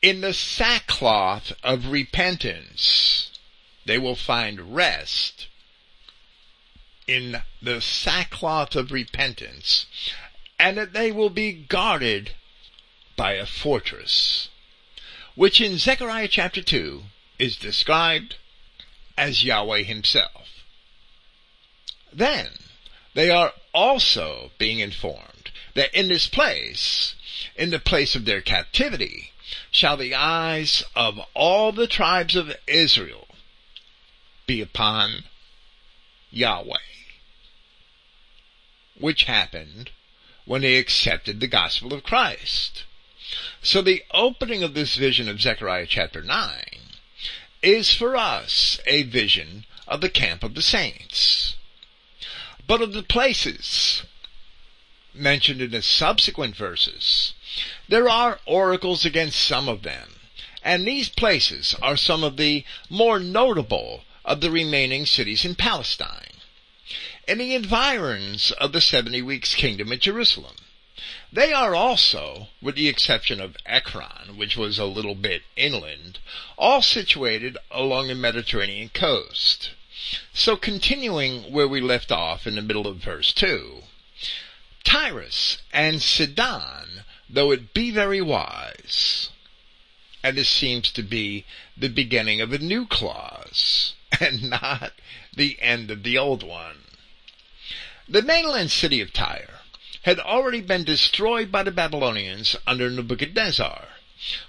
[0.03, 3.31] in the sackcloth of repentance.
[3.85, 5.49] they will find rest
[7.07, 9.87] in the sackcloth of repentance,
[10.59, 12.31] and that they will be guarded
[13.17, 14.49] by a fortress,
[15.35, 17.03] which in Zechariah chapter 2
[17.39, 18.37] is described
[19.19, 20.65] as Yahweh himself.
[22.13, 22.51] Then
[23.15, 27.15] they are also being informed that in this place,
[27.57, 29.33] in the place of their captivity,
[29.71, 33.27] shall the eyes of all the tribes of Israel
[34.47, 35.25] be upon
[36.31, 36.79] Yahweh,
[38.99, 39.91] which happened
[40.45, 42.85] when they accepted the gospel of Christ.
[43.63, 46.65] So the opening of this vision of Zechariah chapter 9
[47.63, 51.57] is for us a vision of the camp of the saints.
[52.67, 54.03] But of the places
[55.15, 57.35] mentioned in the subsequent verses,
[57.89, 60.11] there are oracles against some of them,
[60.63, 66.35] and these places are some of the more notable of the remaining cities in Palestine.
[67.27, 70.57] In the environs of the 70 weeks kingdom at Jerusalem.
[71.33, 76.19] They are also, with the exception of Ekron, which was a little bit inland,
[76.59, 79.71] all situated along the Mediterranean coast.
[80.35, 83.83] So continuing where we left off in the middle of verse 2,
[84.85, 87.02] Tyrus and Sidon,
[87.33, 89.31] though it be very wise,
[90.23, 91.45] and this seems to be
[91.77, 94.93] the beginning of a new clause, and not
[95.35, 96.85] the end of the old one.
[98.09, 99.61] The mainland city of Tyre
[100.03, 103.89] had already been destroyed by the Babylonians under Nebuchadnezzar,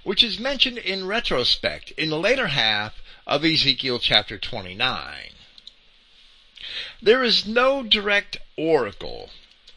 [0.04, 5.30] which is mentioned in retrospect in the later half of Ezekiel chapter 29.
[7.02, 9.30] There is no direct oracle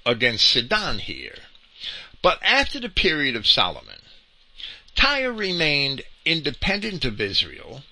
[0.05, 1.39] against Sidon here,
[2.27, 4.01] but after the period of Solomon,
[4.97, 7.85] Tyre remained independent of Israel,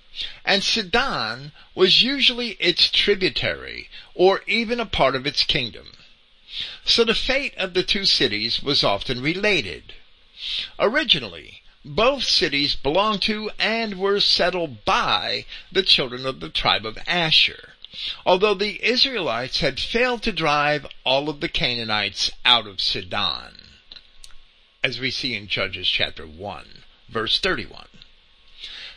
[0.44, 5.92] and Sidon was usually its tributary or even a part of its kingdom.
[6.84, 9.94] So the fate of the two cities was often related.
[10.80, 16.98] Originally, both cities belonged to and were settled by the children of the tribe of
[17.06, 17.74] Asher,
[18.26, 23.53] although the Israelites had failed to drive all of the Canaanites out of Sidon,
[24.84, 27.88] as we see in Judges chapter 1 verse 31.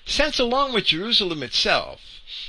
[0.06, 2.02] Since along with Jerusalem itself,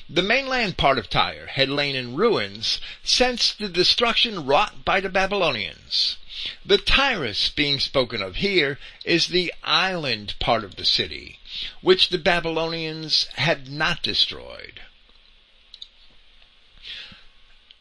[0.09, 5.09] the mainland part of Tyre had lain in ruins since the destruction wrought by the
[5.09, 6.17] Babylonians.
[6.65, 11.39] The Tyrus being spoken of here is the island part of the city,
[11.81, 14.81] which the Babylonians had not destroyed.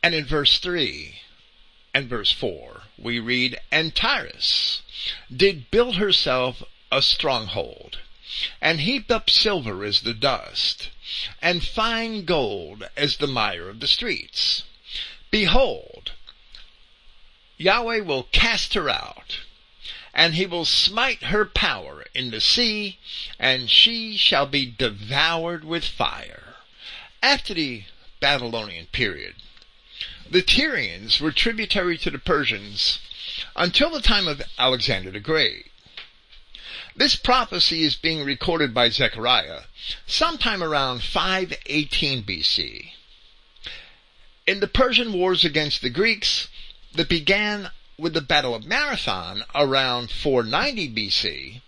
[0.03, 1.19] And in verse 3
[1.93, 4.81] and verse 4, we read, And Tyrus
[5.35, 7.99] did build herself a stronghold,
[8.61, 10.89] and heaped up silver as the dust,
[11.41, 14.63] and fine gold as the mire of the streets.
[15.31, 16.13] Behold,
[17.57, 19.39] Yahweh will cast her out,
[20.13, 22.97] and he will smite her power in the sea,
[23.39, 26.55] and she shall be devoured with fire.
[27.21, 27.83] After the
[28.19, 29.35] Babylonian period,
[30.29, 32.99] the Tyrians were tributary to the Persians
[33.55, 35.71] until the time of Alexander the Great.
[36.95, 39.61] This prophecy is being recorded by Zechariah
[40.05, 42.91] sometime around 518 BC.
[44.47, 46.47] In the Persian wars against the Greeks
[46.93, 51.61] that began with the Battle of Marathon around 490 BC,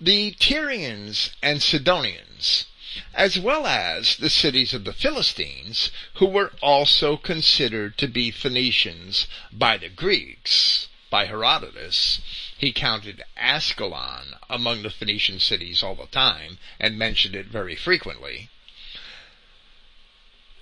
[0.00, 2.66] the Tyrians and Sidonians,
[3.14, 9.26] as well as the cities of the Philistines, who were also considered to be Phoenicians
[9.52, 12.20] by the Greeks, by Herodotus,
[12.58, 18.48] he counted Ascalon among the Phoenician cities all the time and mentioned it very frequently.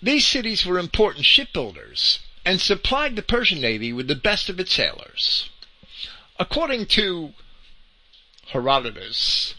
[0.03, 4.75] These cities were important shipbuilders and supplied the Persian navy with the best of its
[4.75, 5.49] sailors.
[6.39, 7.35] According to
[8.49, 9.55] Herodotus,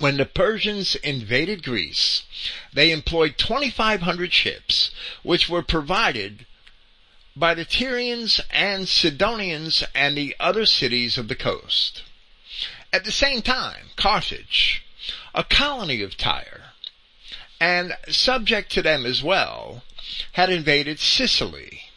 [0.00, 2.22] when the Persians invaded Greece,
[2.72, 4.90] they employed 2,500 ships,
[5.22, 6.46] which were provided
[7.34, 12.02] by the Tyrians and Sidonians and the other cities of the coast.
[12.92, 14.82] At the same time, Carthage,
[15.34, 16.72] a colony of Tyre,
[17.60, 19.84] and subject to them as well,
[20.32, 21.90] had invaded Sicily.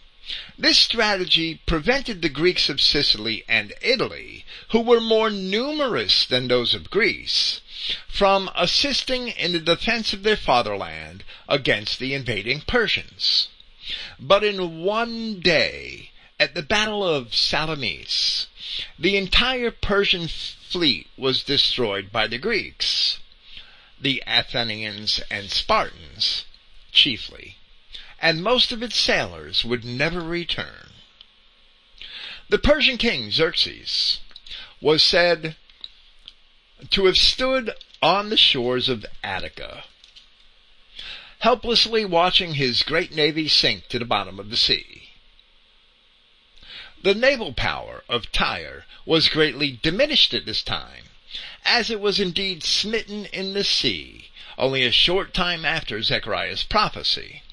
[0.57, 6.73] This strategy prevented the Greeks of Sicily and Italy, who were more numerous than those
[6.73, 7.61] of Greece,
[8.07, 13.47] from assisting in the defense of their fatherland against the invading Persians.
[14.19, 18.47] But in one day, at the Battle of Salamis,
[18.97, 23.19] the entire Persian fleet was destroyed by the Greeks.
[24.01, 26.45] the Athenians and Spartans,
[26.91, 27.57] chiefly,
[28.19, 30.89] and most of its sailors would never return.
[32.49, 34.19] The Persian king Xerxes
[34.82, 35.55] was said
[36.89, 37.71] to have stood
[38.01, 39.84] on the shores of Attica,
[41.39, 45.09] helplessly watching his great navy sink to the bottom of the sea.
[47.03, 51.05] The naval power of Tyre was greatly diminished at this time,
[51.65, 57.43] as it was indeed smitten in the sea, only a short time after Zechariah's prophecy.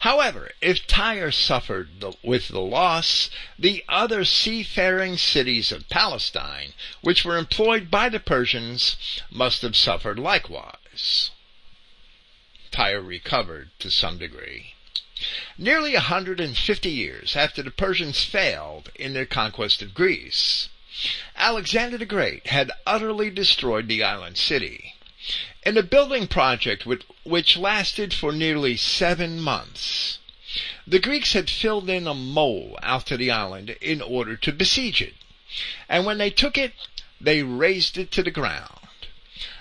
[0.00, 7.24] However, if Tyre suffered the, with the loss, the other seafaring cities of Palestine, which
[7.24, 8.96] were employed by the Persians,
[9.30, 11.30] must have suffered likewise.
[12.70, 14.74] Tyre recovered to some degree.
[15.56, 20.68] Nearly a hundred and fifty years after the Persians failed in their conquest of Greece,
[21.36, 24.93] Alexander the Great had utterly destroyed the island city.
[25.64, 26.84] In a building project
[27.24, 30.18] which lasted for nearly seven months,
[30.86, 35.00] the Greeks had filled in a mole out to the island in order to besiege
[35.00, 35.14] it.
[35.88, 36.74] And when they took it,
[37.18, 38.78] they razed it to the ground.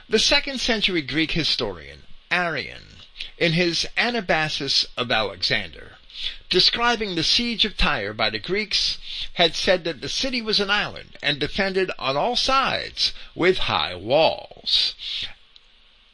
[0.10, 3.02] The second century Greek historian, Arrian,
[3.38, 5.98] in his Anabasis of Alexander,
[6.50, 8.98] describing the siege of Tyre by the Greeks,
[9.36, 13.96] had said that the city was an island and defended on all sides with high
[13.96, 14.96] walls.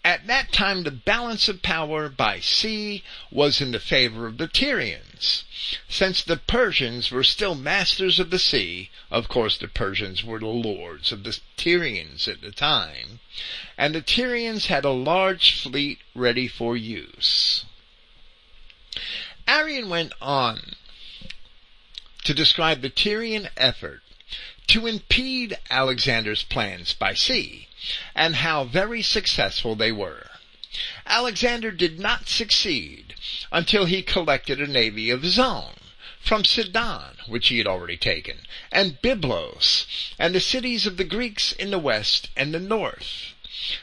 [0.04, 4.48] At that time, the balance of power by sea was in the favor of the
[4.48, 5.44] Tyrians.
[5.90, 10.48] Since the Persians were still masters of the sea, of course the Persians were the
[10.48, 13.20] lords of the Tyrians at the time,
[13.78, 17.66] and the Tyrians had a large fleet ready for use.
[19.48, 20.76] Arrian went on
[22.24, 24.02] to describe the Tyrian effort
[24.68, 27.68] to impede Alexander's plans by sea,
[28.16, 30.30] and how very successful they were.
[31.06, 33.16] Alexander did not succeed
[33.52, 35.74] until he collected a navy of his own
[36.20, 39.86] from Sidon, which he had already taken, and Byblos,
[40.20, 43.34] and the cities of the Greeks in the west and the north.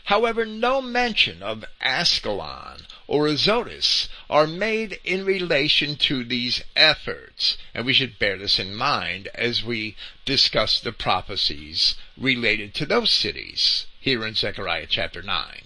[0.04, 7.86] However, no mention of Ascalon or Azotus are made in relation to these efforts, and
[7.86, 13.86] we should bear this in mind as we discuss the prophecies related to those cities
[14.00, 15.62] here in Zechariah chapter 9.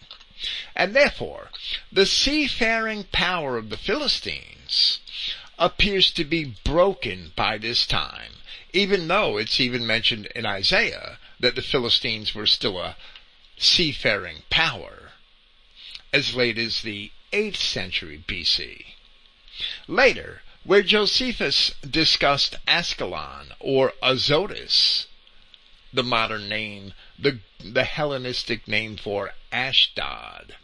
[0.76, 1.50] And therefore,
[1.90, 4.98] the seafaring power of the Philistines
[5.58, 8.32] appears to be broken by this time,
[8.72, 12.96] even though it's even mentioned in Isaiah that the Philistines were still a
[13.56, 15.12] seafaring power
[16.12, 18.84] as late as the 8th century BC.
[19.86, 25.06] Later, where Josephus discussed Ascalon or Azotus,
[25.92, 30.56] the modern name, the, the Hellenistic name for Ashdod.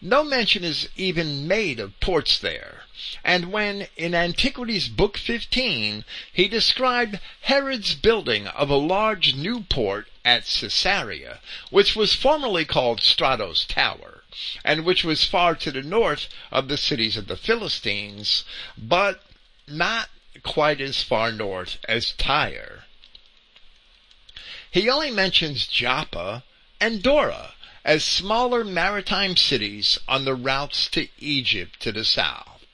[0.00, 2.84] No mention is even made of ports there.
[3.24, 10.08] And when, in Antiquities Book 15, he described Herod's building of a large new port
[10.24, 11.40] at Caesarea,
[11.70, 14.15] which was formerly called Strato's Tower,
[14.64, 18.44] and which was far to the north of the cities of the Philistines,
[18.76, 19.22] but
[19.66, 20.08] not
[20.42, 22.84] quite as far north as Tyre.
[24.70, 26.44] He only mentions Joppa
[26.80, 32.64] and Dora as smaller maritime cities on the routes to Egypt to the south.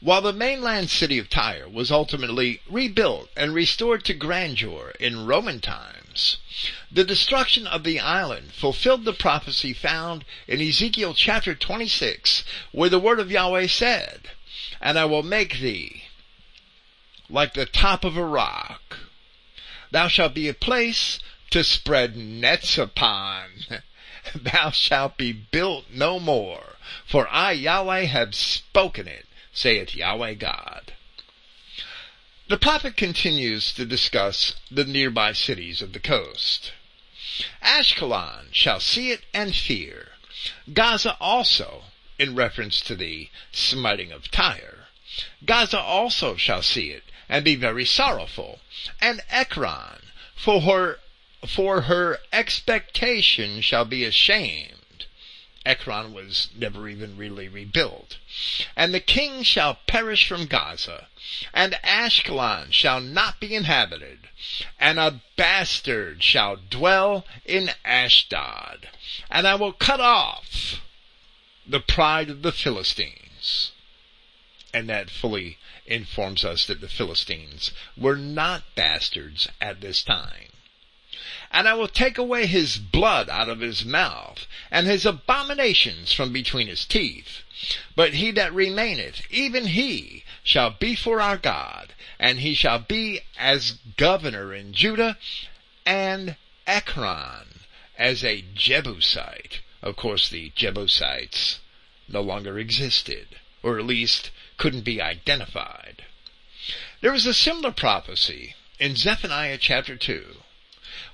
[0.00, 5.60] While the mainland city of Tyre was ultimately rebuilt and restored to grandeur in Roman
[5.60, 5.95] times,
[6.90, 12.98] the destruction of the island fulfilled the prophecy found in Ezekiel chapter 26, where the
[12.98, 14.30] word of Yahweh said,
[14.80, 16.04] And I will make thee
[17.28, 18.98] like the top of a rock.
[19.90, 21.18] Thou shalt be a place
[21.50, 23.50] to spread nets upon.
[24.34, 30.92] Thou shalt be built no more, for I, Yahweh, have spoken it saith Yahweh God.
[32.48, 36.72] The prophet continues to discuss the nearby cities of the coast.
[37.60, 40.12] Ashkelon shall see it and fear.
[40.72, 41.86] Gaza also,
[42.20, 44.86] in reference to the smiting of Tyre.
[45.44, 48.60] Gaza also shall see it and be very sorrowful.
[49.00, 50.02] And Ekron,
[50.36, 51.00] for her,
[51.44, 54.85] for her expectation shall be ashamed.
[55.66, 58.18] Ekron was never even really rebuilt.
[58.76, 61.08] And the king shall perish from Gaza,
[61.52, 64.28] and Ashkelon shall not be inhabited,
[64.78, 68.88] and a bastard shall dwell in Ashdod,
[69.28, 70.80] and I will cut off
[71.66, 73.72] the pride of the Philistines.
[74.72, 80.50] And that fully informs us that the Philistines were not bastards at this time.
[81.50, 86.32] And I will take away his blood out of his mouth, and his abominations from
[86.32, 87.42] between his teeth.
[87.94, 93.20] But he that remaineth, even he, shall be for our God, and he shall be
[93.38, 95.18] as governor in Judah,
[95.84, 97.60] and Ekron
[97.96, 99.60] as a Jebusite.
[99.82, 101.60] Of course, the Jebusites
[102.08, 106.04] no longer existed, or at least couldn't be identified.
[107.00, 110.42] There is a similar prophecy in Zephaniah chapter 2,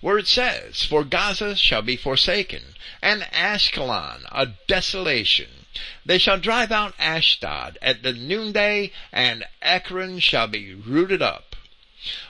[0.03, 5.64] where it says, For Gaza shall be forsaken, and Ashkelon a desolation.
[6.05, 11.55] They shall drive out Ashdod at the noonday, and Ekron shall be rooted up.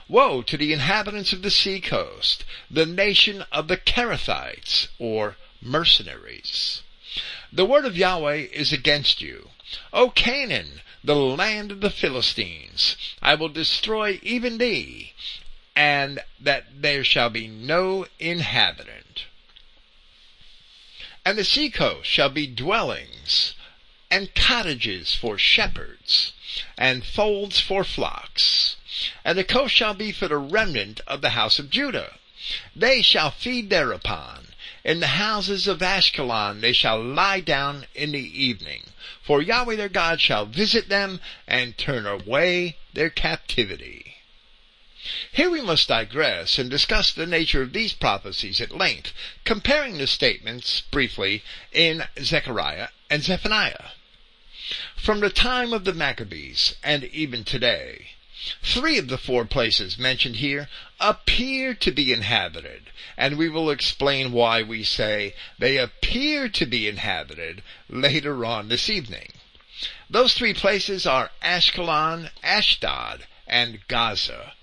[0.07, 6.83] Woe to the inhabitants of the sea coast, the nation of the Cherethites, or mercenaries.
[7.51, 9.49] The word of Yahweh is against you.
[9.91, 15.13] O Canaan, the land of the Philistines, I will destroy even thee,
[15.75, 19.25] and that there shall be no inhabitant.
[21.25, 23.55] And the seacoast shall be dwellings,
[24.11, 26.33] and cottages for shepherds,
[26.77, 28.75] and folds for flocks.
[29.25, 32.19] And the coast shall be for the remnant of the house of Judah.
[32.75, 34.49] They shall feed thereupon,
[34.83, 38.83] in the houses of Ashkelon they shall lie down in the evening,
[39.21, 44.02] for Yahweh their God shall visit them and turn away their captivity.
[45.31, 49.11] Here we must digress and discuss the nature of these prophecies at length,
[49.43, 53.91] comparing the statements briefly in Zechariah and Zephaniah.
[54.95, 58.11] From the time of the Maccabees and even today,
[58.61, 60.67] Three of the four places mentioned here
[60.99, 66.87] appear to be inhabited, and we will explain why we say they appear to be
[66.89, 69.31] inhabited later on this evening.
[70.09, 74.53] Those three places are Ashkelon, Ashdod, and Gaza.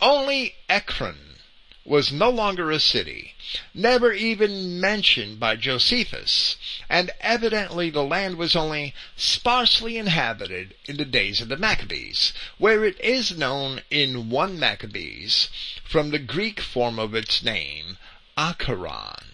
[0.00, 1.36] Only Ekron
[1.84, 3.34] was no longer a city,
[3.74, 6.56] never even mentioned by Josephus,
[6.88, 12.86] and evidently the land was only sparsely inhabited in the days of the Maccabees, where
[12.86, 15.50] it is known in 1 Maccabees
[15.84, 17.98] from the Greek form of its name,
[18.38, 19.24] Acharon.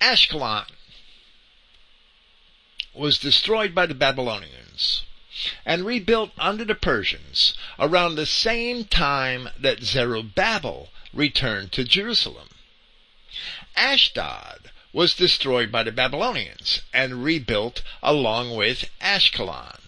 [0.00, 0.66] Ashkelon
[2.92, 5.02] was destroyed by the Babylonians
[5.64, 12.48] and rebuilt under the Persians around the same time that Zerubbabel returned to Jerusalem.
[13.76, 19.78] Ashdod was destroyed by the Babylonians and rebuilt along with Ashkelon.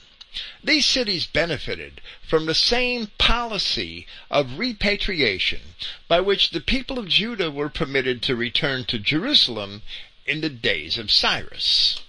[0.62, 5.74] These cities benefited from the same policy of repatriation
[6.08, 9.82] by which the people of Judah were permitted to return to Jerusalem
[10.26, 12.00] in the days of Cyrus.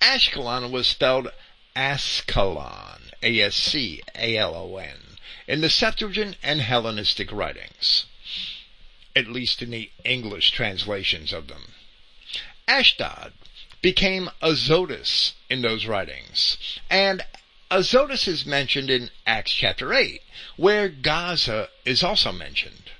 [0.00, 1.28] Ashkelon was spelled
[1.76, 4.96] Ascalon, A-S-C-A-L-O-N,
[5.48, 8.06] in the Septuagint and Hellenistic writings,
[9.16, 11.72] at least in the English translations of them.
[12.68, 13.32] Ashdod
[13.82, 17.22] became Azotus in those writings, and
[17.70, 20.22] Azotus is mentioned in Acts chapter 8,
[20.56, 22.90] where Gaza is also mentioned.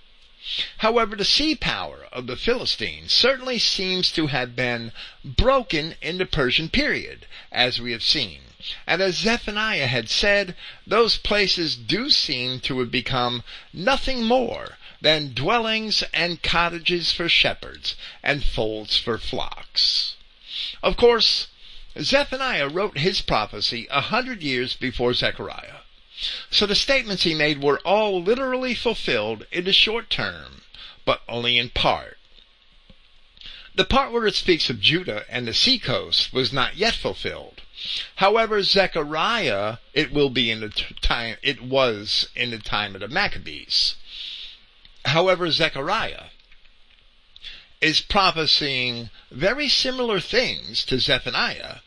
[0.78, 4.92] However, the sea power of the Philistines certainly seems to have been
[5.24, 8.40] broken in the Persian period, as we have seen.
[8.86, 10.56] And as Zephaniah had said,
[10.86, 13.42] those places do seem to have become
[13.72, 20.16] nothing more than dwellings and cottages for shepherds and folds for flocks.
[20.82, 21.48] Of course,
[21.98, 25.82] Zephaniah wrote his prophecy a hundred years before Zechariah.
[26.50, 30.62] So the statements he made were all literally fulfilled in the short term,
[31.04, 32.18] but only in part.
[33.74, 37.53] The part where it speaks of Judah and the seacoast was not yet fulfilled.
[38.16, 40.70] However, Zechariah, it will be in the
[41.00, 43.96] time, it was in the time of the Maccabees.
[45.04, 46.26] However, Zechariah
[47.80, 51.80] is prophesying very similar things to Zephaniah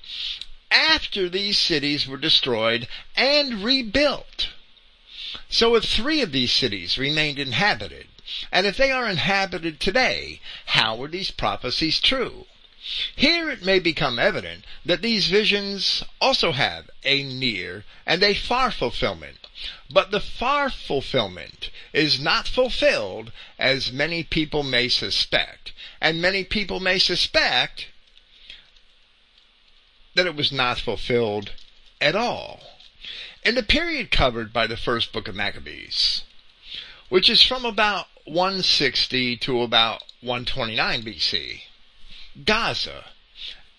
[0.70, 4.50] after these cities were destroyed and rebuilt.
[5.50, 8.08] So if three of these cities remained inhabited,
[8.52, 12.46] and if they are inhabited today, how are these prophecies true?
[13.16, 18.72] Here it may become evident that these visions also have a near and a far
[18.72, 19.40] fulfillment.
[19.90, 25.74] But the far fulfillment is not fulfilled as many people may suspect.
[26.00, 27.88] And many people may suspect
[30.14, 31.52] that it was not fulfilled
[32.00, 32.62] at all.
[33.44, 36.24] In the period covered by the first book of Maccabees,
[37.10, 41.62] which is from about 160 to about 129 BC,
[42.44, 43.06] Gaza,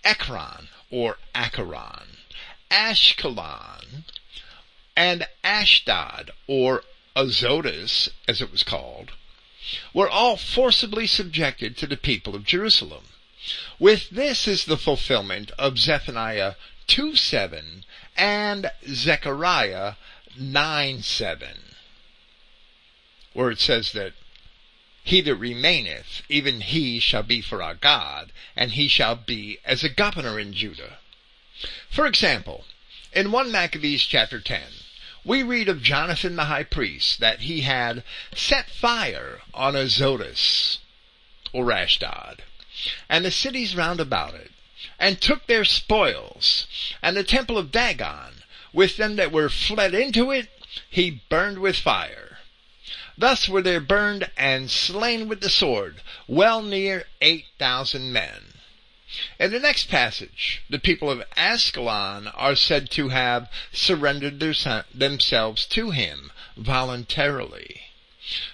[0.05, 2.17] Ekron or Acharon,
[2.71, 4.05] Ashkelon,
[4.97, 6.83] and Ashdod or
[7.15, 9.13] Azotus, as it was called,
[9.93, 13.05] were all forcibly subjected to the people of Jerusalem.
[13.79, 16.55] With this is the fulfillment of Zephaniah
[16.87, 17.85] 2 7
[18.17, 19.95] and Zechariah
[20.37, 21.49] 9 7,
[23.33, 24.15] where it says that
[25.09, 29.83] he that remaineth, even he shall be for our God, and he shall be as
[29.83, 30.99] a governor in Judah.
[31.89, 32.67] For example,
[33.15, 34.61] in 1 Maccabees chapter 10,
[35.25, 38.05] we read of Jonathan the high priest that he had
[38.35, 40.81] set fire on Azotus,
[41.55, 42.43] or Ashdod,
[43.09, 44.51] and the cities round about it,
[44.99, 46.67] and took their spoils,
[47.01, 48.43] and the temple of Dagon,
[48.75, 50.51] with them that were fled into it,
[50.91, 52.28] he burned with fire.
[53.21, 58.55] Thus were there burned and slain with the sword well near eight thousand men.
[59.41, 65.67] In the next passage, the people of Ascalon are said to have surrendered their, themselves
[65.67, 67.81] to him voluntarily.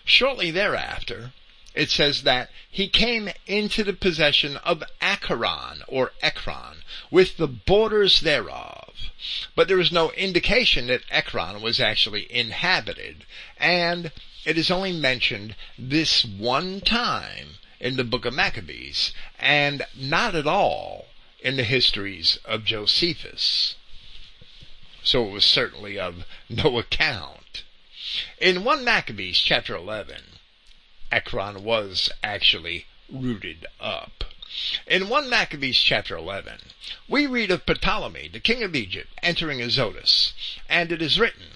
[0.03, 1.35] Shortly thereafter,
[1.75, 8.21] it says that he came into the possession of Acharon or Ekron with the borders
[8.21, 9.11] thereof.
[9.55, 13.27] But there is no indication that Ekron was actually inhabited,
[13.59, 14.11] and
[14.45, 20.47] it is only mentioned this one time in the book of Maccabees, and not at
[20.47, 21.07] all
[21.41, 23.77] in the histories of Josephus.
[25.03, 27.63] So it was certainly of no account.
[28.39, 30.23] In 1 Maccabees chapter 11,
[31.13, 34.25] Ekron was actually rooted up.
[34.87, 36.59] In 1 Maccabees chapter 11,
[37.09, 40.33] we read of Ptolemy, the king of Egypt, entering Azotus,
[40.69, 41.54] and it is written,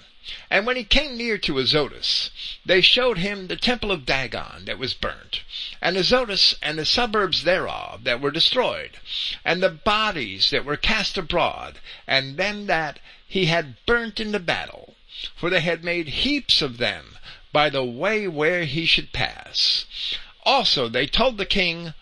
[0.49, 2.29] and when he came near to Azotus,
[2.65, 5.41] they showed him the temple of Dagon that was burnt,
[5.81, 8.99] and Azotus and the suburbs thereof that were destroyed,
[9.43, 14.39] and the bodies that were cast abroad, and them that he had burnt in the
[14.39, 14.95] battle,
[15.35, 17.17] for they had made heaps of them
[17.51, 19.85] by the way where he should pass.
[20.43, 21.93] Also they told the king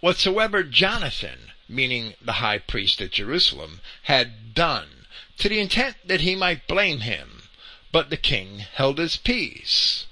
[0.00, 5.06] whatsoever Jonathan, meaning the high priest at Jerusalem, had done,
[5.38, 7.39] to the intent that he might blame him
[7.92, 10.06] but the king held his peace.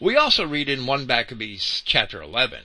[0.00, 2.64] We also read in 1 Maccabees chapter 11,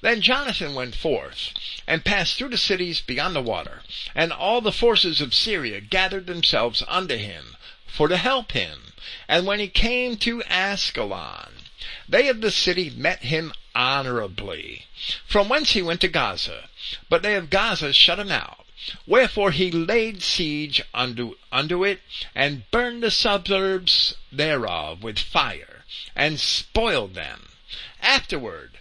[0.00, 1.52] Then Jonathan went forth,
[1.86, 3.82] and passed through the cities beyond the water,
[4.14, 7.56] and all the forces of Syria gathered themselves unto him,
[7.86, 8.92] for to help him.
[9.28, 11.52] And when he came to Ascalon,
[12.08, 14.86] they of the city met him honorably,
[15.26, 16.68] from whence he went to Gaza.
[17.08, 18.63] But they of Gaza shut him out,
[19.06, 22.02] Wherefore he laid siege unto, unto it,
[22.34, 27.48] and burned the suburbs thereof with fire, and spoiled them.
[28.02, 28.78] Afterward,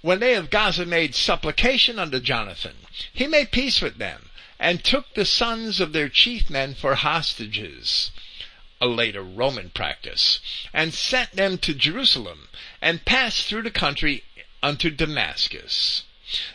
[0.00, 5.12] when they of Gaza made supplication unto Jonathan, he made peace with them, and took
[5.12, 8.10] the sons of their chief men for hostages
[8.80, 10.40] a later Roman practice,
[10.72, 12.48] and sent them to Jerusalem,
[12.80, 14.24] and passed through the country
[14.62, 16.04] unto Damascus.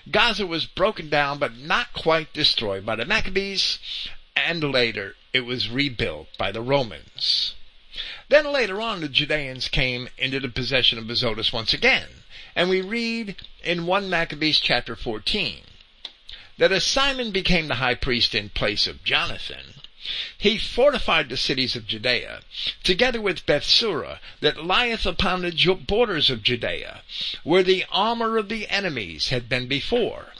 [0.09, 3.79] Gaza was broken down but not quite destroyed by the Maccabees,
[4.35, 7.53] and later it was rebuilt by the Romans.
[8.29, 12.23] Then later on the Judeans came into the possession of Azotus once again,
[12.55, 15.61] and we read in 1 Maccabees chapter 14
[16.57, 19.78] that as Simon became the high priest in place of Jonathan,
[20.37, 22.41] he fortified the cities of Judea,
[22.83, 27.01] together with Bethsura, that lieth upon the borders of Judea,
[27.43, 30.33] where the armor of the enemies had been before.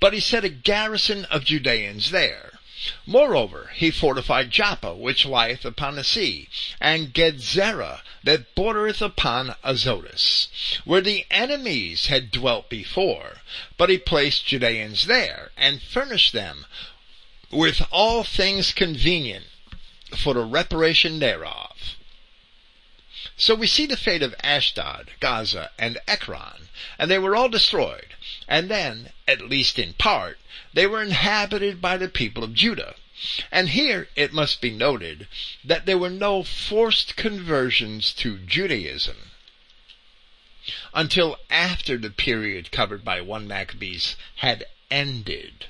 [0.00, 2.58] But he set a garrison of Judeans there.
[3.04, 6.48] Moreover, he fortified Joppa, which lieth upon the sea,
[6.80, 10.48] and Gazera, that bordereth upon Azotus,
[10.86, 13.42] where the enemies had dwelt before.
[13.76, 16.64] But he placed Judeans there, and furnished them
[17.50, 19.46] with all things convenient
[20.16, 21.96] for the reparation thereof.
[23.36, 28.14] So we see the fate of Ashdod, Gaza, and Ekron, and they were all destroyed.
[28.46, 30.38] And then, at least in part,
[30.74, 32.94] they were inhabited by the people of Judah.
[33.50, 35.28] And here it must be noted
[35.64, 39.16] that there were no forced conversions to Judaism
[40.94, 45.66] until after the period covered by 1 Maccabees had ended.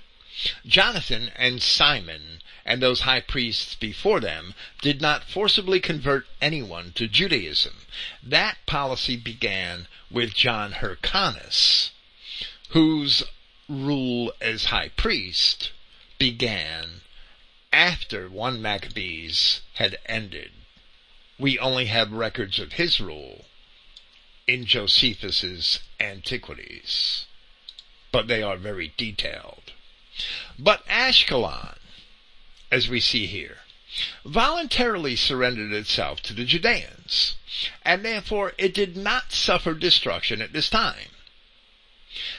[0.67, 7.09] Jonathan and Simon and those high priests before them did not forcibly convert anyone to
[7.09, 7.87] Judaism.
[8.23, 11.91] That policy began with John Hyrcanus,
[12.71, 13.23] whose
[13.69, 15.73] rule as high priest
[16.19, 17.01] began
[17.73, 20.53] after 1 Maccabees had ended.
[21.39, 23.47] We only have records of his rule
[24.47, 27.27] in Josephus's Antiquities,
[28.13, 29.60] but they are very detailed.
[30.59, 31.77] But Ashkelon,
[32.71, 33.59] as we see here,
[34.25, 37.37] voluntarily surrendered itself to the Judeans,
[37.83, 41.11] and therefore it did not suffer destruction at this time.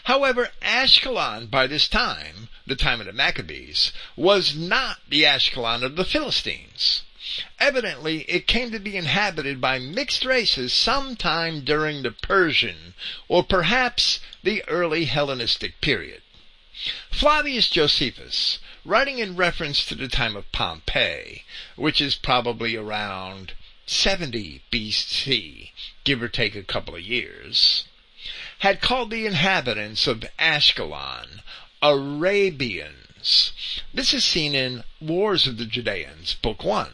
[0.04, 5.96] However, Ashkelon by this time, the time of the Maccabees, was not the Ashkelon of
[5.96, 7.04] the Philistines.
[7.60, 12.94] Evidently, it came to be inhabited by mixed races sometime during the Persian,
[13.28, 16.22] or perhaps the early Hellenistic period.
[17.12, 21.44] Flavius Josephus, writing in reference to the time of Pompey,
[21.76, 23.54] which is probably around
[23.86, 25.70] 70 BC,
[26.04, 27.86] give or take a couple of years,
[28.60, 31.42] had called the inhabitants of Ashkelon
[31.84, 33.52] Arabians.
[33.94, 36.92] This is seen in Wars of the Judeans, Book 1.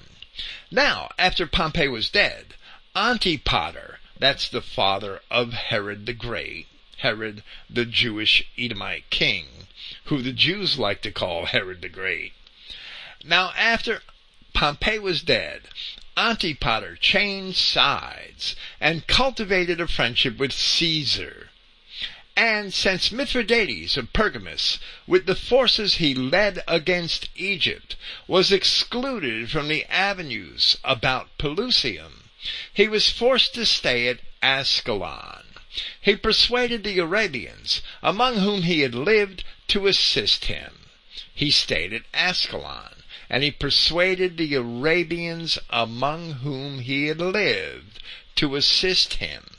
[0.70, 2.56] Now, after Pompey was dead,
[2.96, 6.68] Antipater, that's the father of Herod the Great,
[6.98, 9.68] Herod the Jewish Edomite king,
[10.08, 12.34] who the Jews like to call Herod the Great.
[13.24, 14.02] Now, after
[14.54, 15.64] Pompey was dead,
[16.16, 21.50] Antipater changed sides and cultivated a friendship with Caesar.
[22.36, 27.96] And since Mithridates of Pergamus, with the forces he led against Egypt,
[28.28, 32.30] was excluded from the avenues about Pelusium,
[32.74, 35.44] he was forced to stay at Ascalon.
[36.00, 40.86] He persuaded the Arabians, among whom he had lived, to assist him.
[41.34, 48.00] He stayed at Ascalon, and he persuaded the Arabians among whom he had lived
[48.36, 49.58] to assist him,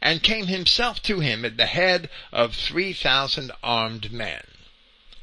[0.00, 4.46] and came himself to him at the head of three thousand armed men.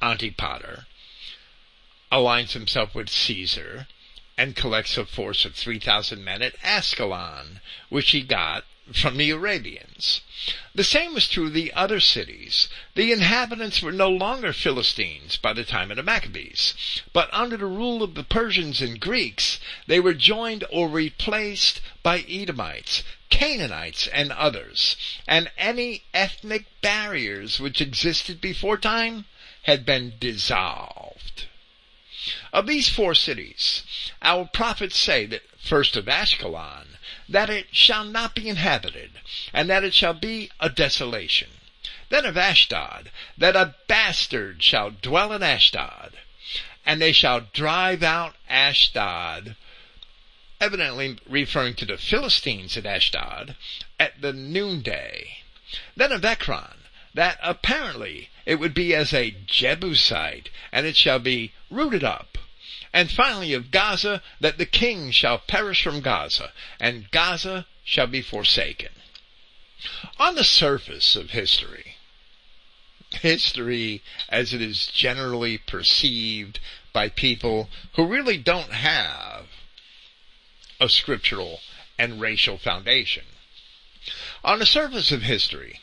[0.01, 0.85] Antipater
[2.11, 3.87] aligns himself with Caesar
[4.37, 10.21] and collects a force of 3,000 men at Ascalon, which he got from the Arabians.
[10.75, 12.67] The same was true of the other cities.
[12.95, 16.73] The inhabitants were no longer Philistines by the time of the Maccabees,
[17.13, 22.25] but under the rule of the Persians and Greeks, they were joined or replaced by
[22.27, 29.25] Edomites, Canaanites, and others, and any ethnic barriers which existed before time
[29.63, 31.45] had been dissolved.
[32.51, 33.83] Of these four cities,
[34.21, 36.82] our prophets say that first of Ashkelon,
[37.29, 39.11] that it shall not be inhabited,
[39.53, 41.49] and that it shall be a desolation.
[42.09, 46.13] Then of Ashdod, that a bastard shall dwell in Ashdod,
[46.85, 49.55] and they shall drive out Ashdod,
[50.59, 53.55] evidently referring to the Philistines at Ashdod,
[53.99, 55.39] at the noonday.
[55.95, 61.53] Then of Ekron, that apparently it would be as a Jebusite, and it shall be
[61.69, 62.32] rooted up,
[62.93, 68.21] and finally of Gaza, that the king shall perish from Gaza, and Gaza shall be
[68.21, 68.89] forsaken.
[70.19, 71.95] On the surface of history,
[73.11, 76.59] history as it is generally perceived
[76.93, 79.47] by people who really don't have
[80.79, 81.59] a scriptural
[81.97, 83.23] and racial foundation.
[84.43, 85.79] On the surface of history,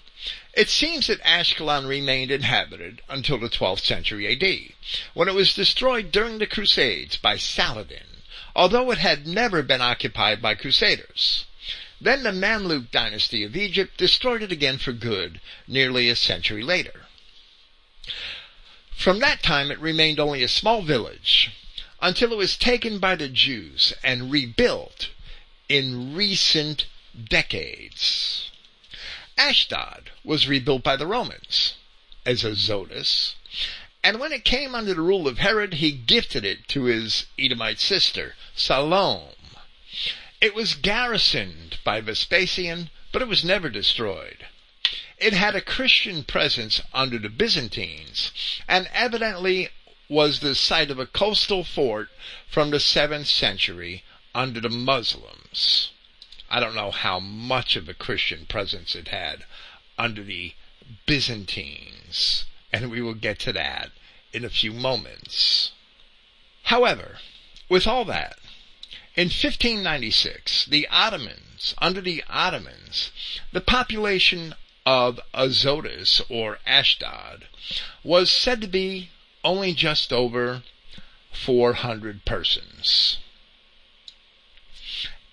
[0.53, 4.75] it seems that Ashkelon remained inhabited until the 12th century AD,
[5.15, 8.23] when it was destroyed during the Crusades by Saladin,
[8.55, 11.45] although it had never been occupied by Crusaders.
[12.01, 17.07] Then the Mamluk dynasty of Egypt destroyed it again for good nearly a century later.
[18.97, 21.51] From that time it remained only a small village
[22.03, 25.11] until it was taken by the Jews and rebuilt
[25.69, 26.87] in recent
[27.17, 28.51] decades.
[29.37, 31.75] Ashdod was rebuilt by the Romans
[32.25, 33.35] as Azotus,
[34.01, 37.81] and when it came under the rule of Herod, he gifted it to his Edomite
[37.81, 39.35] sister, Salome.
[40.41, 44.47] It was garrisoned by Vespasian, but it was never destroyed.
[45.19, 48.31] It had a Christian presence under the Byzantines,
[48.69, 49.71] and evidently
[50.09, 52.09] was the site of a coastal fort
[52.49, 55.91] from the 7th century under the Muslims.
[56.49, 59.45] I don't know how much of a Christian presence it had
[60.01, 60.55] under the
[61.05, 63.91] Byzantines, and we will get to that
[64.33, 65.73] in a few moments.
[66.65, 67.19] However,
[67.69, 68.39] with all that,
[69.15, 73.11] in 1596, the Ottomans, under the Ottomans,
[73.53, 74.55] the population
[74.87, 77.45] of Azotus or Ashdod
[78.03, 79.11] was said to be
[79.45, 80.63] only just over
[81.33, 83.19] 400 persons.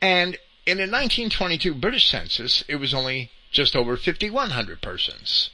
[0.01, 5.49] And in the 1922 British census, it was only just over 5,100 persons.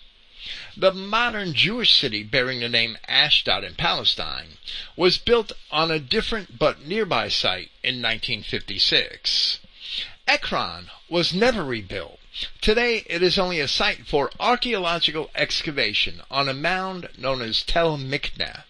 [0.75, 4.57] The modern Jewish city bearing the name Ashdod in Palestine
[4.95, 9.59] was built on a different but nearby site in 1956.
[10.27, 12.19] Ekron was never rebuilt.
[12.61, 17.97] Today it is only a site for archaeological excavation on a mound known as Tel
[17.97, 18.63] Mikneh.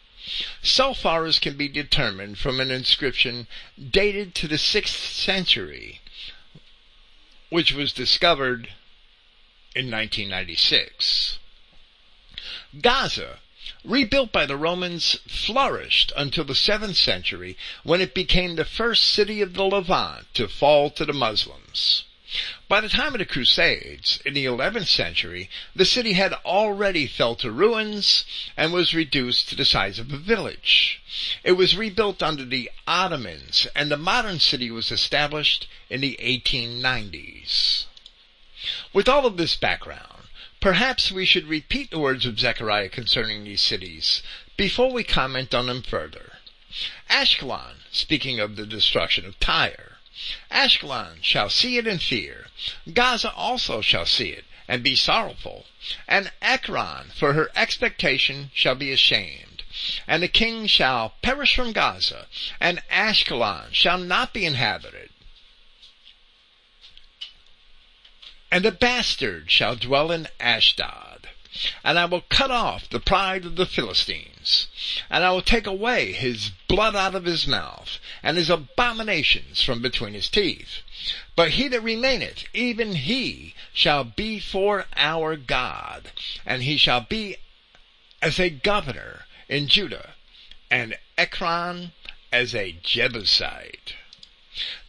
[0.61, 3.47] so far as can be determined from an inscription
[3.77, 6.01] dated to the 6th century,
[7.49, 8.69] which was discovered
[9.75, 11.39] in 1996.
[12.81, 13.39] Gaza,
[13.83, 19.41] rebuilt by the Romans, flourished until the 7th century when it became the first city
[19.41, 22.03] of the Levant to fall to the Muslims.
[22.67, 27.35] By the time of the Crusades, in the 11th century, the city had already fell
[27.35, 28.25] to ruins
[28.57, 30.99] and was reduced to the size of a village.
[31.43, 37.85] It was rebuilt under the Ottomans and the modern city was established in the 1890s.
[38.93, 40.27] With all of this background,
[40.59, 44.21] perhaps we should repeat the words of Zechariah concerning these cities
[44.57, 46.37] before we comment on them further.
[47.09, 49.97] Ashkelon, speaking of the destruction of Tyre,
[50.51, 52.47] Ashkelon shall see it in fear.
[52.91, 55.65] Gaza also shall see it and be sorrowful.
[56.07, 59.63] And Ekron for her expectation shall be ashamed.
[60.07, 62.27] And the king shall perish from Gaza,
[62.59, 65.09] and Ashkelon shall not be inhabited.
[68.53, 71.27] And a bastard shall dwell in Ashdod.
[71.83, 74.67] And I will cut off the pride of the Philistines,
[75.09, 79.81] and I will take away his blood out of his mouth, and his abominations from
[79.81, 80.83] between his teeth.
[81.35, 86.11] But he that remaineth, even he shall be for our God,
[86.45, 87.37] and he shall be
[88.21, 90.13] as a governor in Judah,
[90.69, 91.93] and Ekron
[92.31, 93.95] as a Jebusite.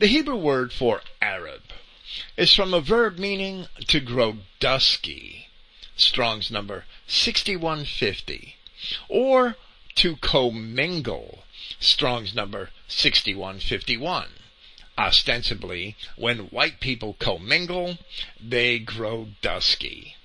[0.00, 1.62] The Hebrew word for Arab
[2.36, 5.48] is from a verb meaning to grow dusky.
[5.96, 8.56] Strong's number 6150,
[9.08, 9.56] or
[9.94, 11.44] to commingle,
[11.78, 14.28] Strong's number 6151.
[14.98, 17.98] Ostensibly, when white people commingle,
[18.40, 20.16] they grow dusky.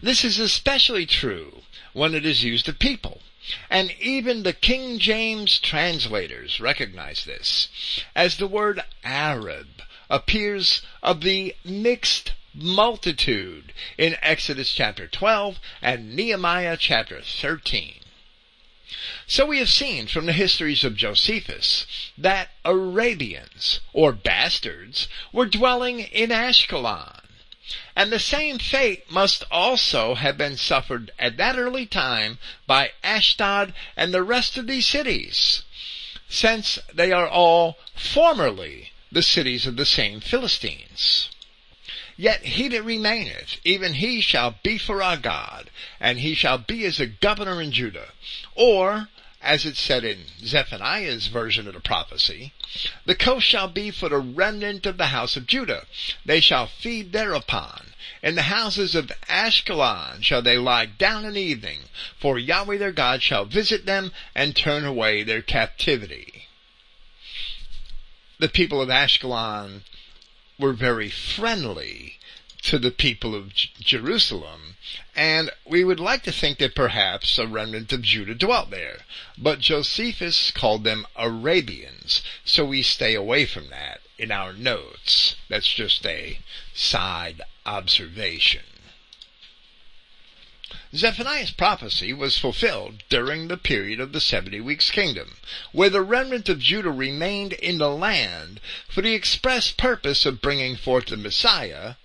[0.00, 1.62] This is especially true
[1.92, 3.20] when it is used of people.
[3.70, 7.68] And even the King James translators recognize this,
[8.14, 16.76] as the word Arab appears of the mixed multitude in Exodus chapter 12 and Nehemiah
[16.76, 18.00] chapter 13.
[19.26, 21.86] So we have seen from the histories of Josephus
[22.16, 27.20] that Arabians, or bastards, were dwelling in Ashkelon.
[27.96, 33.74] And the same fate must also have been suffered at that early time by Ashdod
[33.96, 35.64] and the rest of these cities,
[36.28, 41.30] since they are all formerly the cities of the same Philistines.
[42.18, 46.84] Yet he that remaineth, even he shall be for our God, and he shall be
[46.84, 48.08] as a governor in Judah.
[48.54, 49.08] Or,
[49.40, 52.52] as it said in Zephaniah's version of the prophecy,
[53.06, 55.86] the coast shall be for the remnant of the house of Judah.
[56.26, 57.94] They shall feed thereupon.
[58.22, 61.84] In the houses of Ashkelon shall they lie down in the evening,
[62.20, 66.35] for Yahweh their God shall visit them and turn away their captivity.
[68.38, 69.82] The people of Ashkelon
[70.58, 72.18] were very friendly
[72.62, 74.76] to the people of J- Jerusalem,
[75.14, 79.06] and we would like to think that perhaps a remnant of Judah dwelt there.
[79.38, 85.36] But Josephus called them Arabians, so we stay away from that in our notes.
[85.48, 86.40] That's just a
[86.74, 88.64] side observation.
[90.96, 95.36] Zephaniah's prophecy was fulfilled during the period of the 70 weeks kingdom,
[95.70, 100.74] where the remnant of Judah remained in the land for the express purpose of bringing
[100.74, 101.96] forth the Messiah,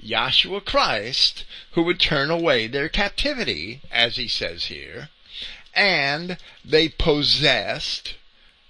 [0.00, 5.08] Yahshua Christ, who would turn away their captivity, as he says here,
[5.74, 8.14] and they possessed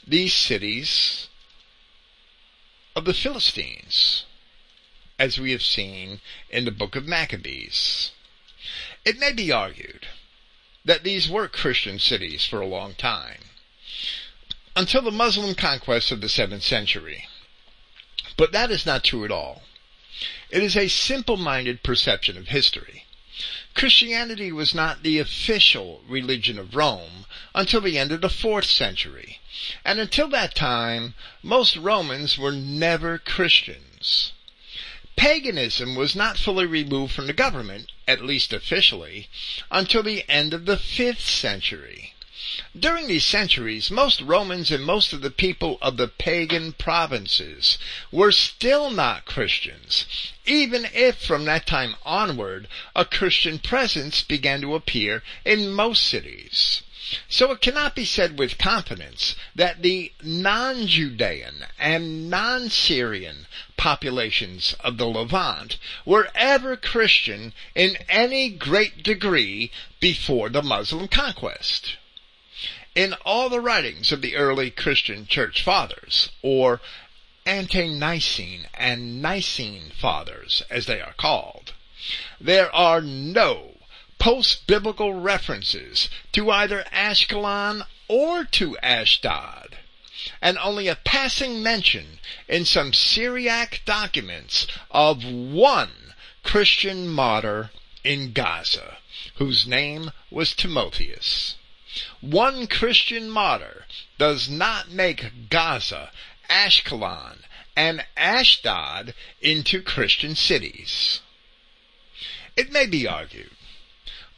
[0.07, 1.29] these cities
[2.95, 4.25] of the Philistines,
[5.19, 8.13] as we have seen in the book of Maccabees.
[9.07, 10.09] It may be argued
[10.85, 13.51] that these were Christian cities for a long time,
[14.75, 17.29] until the Muslim conquest of the 7th century.
[18.37, 19.63] But that is not true at all.
[20.51, 23.05] It is a simple-minded perception of history.
[23.75, 29.39] Christianity was not the official religion of Rome until the end of the 4th century,
[29.85, 34.33] and until that time, most Romans were never Christians.
[35.15, 39.29] Paganism was not fully removed from the government, at least officially,
[39.71, 42.15] until the end of the 5th century.
[42.79, 47.77] During these centuries, most Romans and most of the people of the pagan provinces
[48.13, 50.07] were still not Christians,
[50.45, 56.83] even if from that time onward a Christian presence began to appear in most cities.
[57.29, 63.47] So it cannot be said with confidence that the non-Judean and non-Syrian
[63.77, 71.97] populations of the Levant were ever Christian in any great degree before the Muslim conquest.
[72.97, 76.81] in all the writings of the early Christian church fathers, or
[77.45, 81.75] ante-Nicene and Nicene fathers, as they are called.
[82.41, 83.76] There are no
[84.19, 89.77] post-biblical references to either Ashkelon or to Ashdod,
[90.41, 97.71] and only a passing mention in some Syriac documents of one Christian martyr
[98.05, 98.99] in Gaza,
[99.37, 101.57] whose name was Timotheus.
[102.21, 103.87] One Christian martyr
[104.19, 106.11] does not make Gaza,
[106.49, 107.39] Ashkelon,
[107.75, 111.21] and Ashdod into Christian cities.
[112.57, 113.51] It may be argued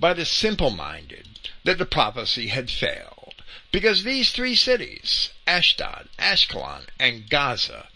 [0.01, 1.29] by the simple-minded
[1.65, 3.35] that the prophecy had failed,
[3.73, 7.89] because these three cities, Ashdod, Ashkelon, and Gaza,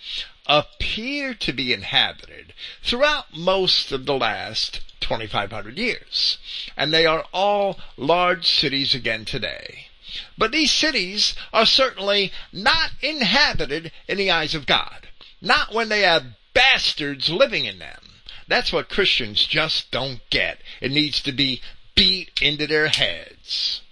[0.46, 6.38] appear to be inhabited throughout most of the last 2,500 years.
[6.76, 9.86] And they are all large cities again today.
[10.36, 15.08] But these cities are certainly not inhabited in the eyes of God.
[15.40, 18.00] Not when they have bastards living in them.
[18.48, 20.60] That's what Christians just don't get.
[20.80, 21.62] It needs to be
[21.94, 23.82] beat into their heads.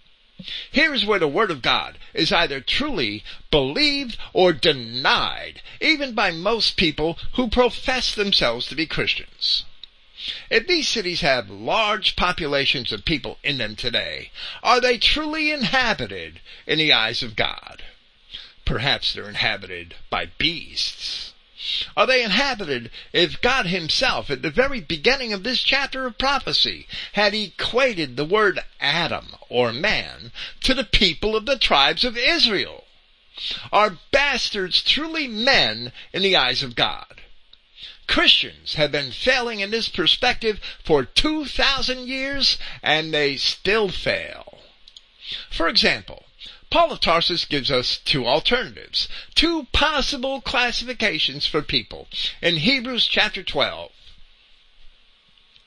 [0.70, 6.76] Here's where the Word of God is either truly believed or denied, even by most
[6.76, 9.64] people who profess themselves to be Christians.
[10.50, 14.30] If these cities have large populations of people in them today,
[14.62, 17.82] are they truly inhabited in the eyes of God?
[18.64, 21.29] Perhaps they're inhabited by beasts.
[21.96, 26.86] Are they inhabited if God himself, at the very beginning of this chapter of prophecy,
[27.12, 30.32] had equated the word Adam, or man,
[30.62, 32.86] to the people of the tribes of Israel?
[33.72, 37.20] Are bastards truly men in the eyes of God?
[38.06, 44.58] Christians have been failing in this perspective for 2,000 years and they still fail.
[45.50, 46.24] For example,
[46.70, 52.08] Paul of Tarsus gives us two alternatives, two possible classifications for people
[52.40, 53.90] in Hebrews chapter 12,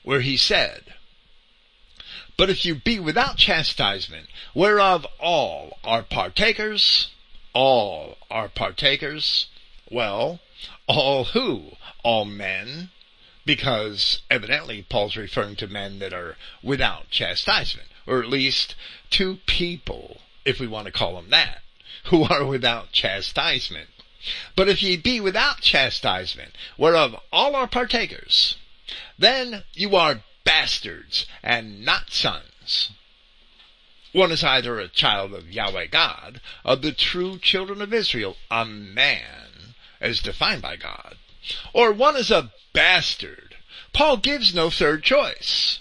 [0.02, 0.94] where he said,
[2.36, 7.10] But if you be without chastisement, whereof all are partakers,
[7.52, 9.46] all are partakers,
[9.90, 10.40] well,
[10.86, 11.76] all who?
[12.04, 12.90] all men,
[13.46, 18.74] because evidently Paul's referring to men that are without chastisement, or at least
[19.10, 21.62] to people, if we want to call them that,
[22.04, 23.88] who are without chastisement.
[24.56, 28.56] But if ye be without chastisement, whereof all are partakers,
[29.18, 32.90] then you are bastards and not sons.
[34.12, 38.64] One is either a child of Yahweh God, of the true children of Israel, a
[38.64, 41.16] man, as defined by God,
[41.72, 43.56] or one is a bastard.
[43.92, 45.80] Paul gives no third choice.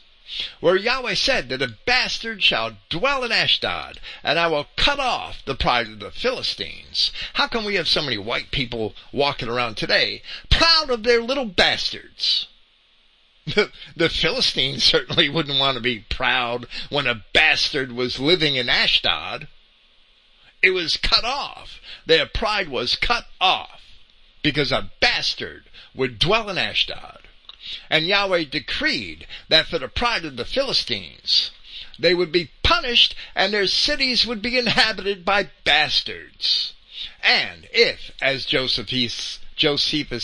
[0.60, 5.46] Where Yahweh said that a bastard shall dwell in Ashdod, and I will cut off
[5.46, 7.12] the pride of the Philistines.
[7.34, 11.46] How come we have so many white people walking around today, proud of their little
[11.46, 12.48] bastards?
[13.46, 18.70] The, the Philistines certainly wouldn't want to be proud when a bastard was living in
[18.70, 19.48] Ashdod.
[20.62, 21.82] It was cut off.
[22.06, 23.82] Their pride was cut off
[24.42, 27.23] because a bastard would dwell in Ashdod.
[27.90, 31.52] And Yahweh decreed that for the pride of the Philistines,
[31.98, 36.74] they would be punished and their cities would be inhabited by bastards.
[37.22, 39.40] And if, as Josephus,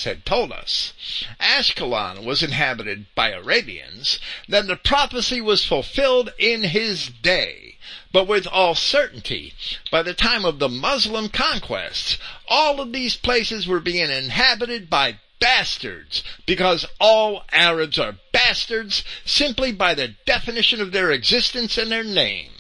[0.04, 0.94] had told us,
[1.40, 7.70] Ashkelon was inhabited by Arabians, then the prophecy was fulfilled in his day
[8.12, 9.54] but with all certainty,
[9.92, 15.20] by the time of the Muslim conquests, all of these places were being inhabited by
[15.40, 22.04] bastards, because all Arabs are bastards simply by the definition of their existence and their
[22.04, 22.52] name.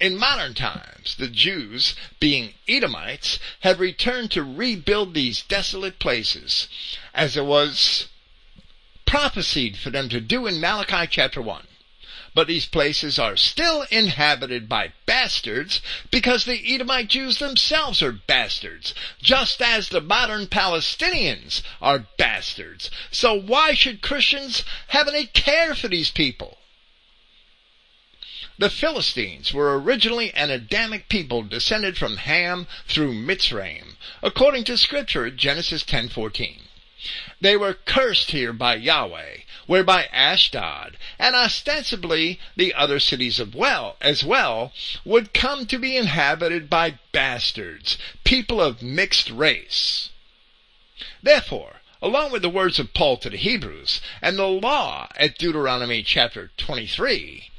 [0.00, 6.68] In modern times, the Jews, being Edomites, have returned to rebuild these desolate places,
[7.14, 8.08] as it was
[9.06, 11.66] prophesied for them to do in Malachi chapter 1
[12.34, 15.80] but these places are still inhabited by bastards
[16.10, 22.90] because the Edomite Jews themselves are bastards, just as the modern Palestinians are bastards.
[23.12, 26.58] So why should Christians have any care for these people?
[28.56, 35.28] The Philistines were originally an Adamic people descended from Ham through Mitzrayim, according to scripture
[35.30, 36.60] Genesis 10:14.
[37.40, 43.96] They were cursed here by Yahweh, whereby Ashdod, and ostensibly the other cities of well,
[44.00, 44.72] as well,
[45.04, 50.10] would come to be inhabited by bastards, people of mixed race.
[51.22, 56.02] Therefore, along with the words of Paul to the Hebrews and the law at Deuteronomy
[56.02, 57.50] chapter 23,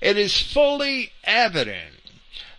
[0.00, 1.94] it is fully evident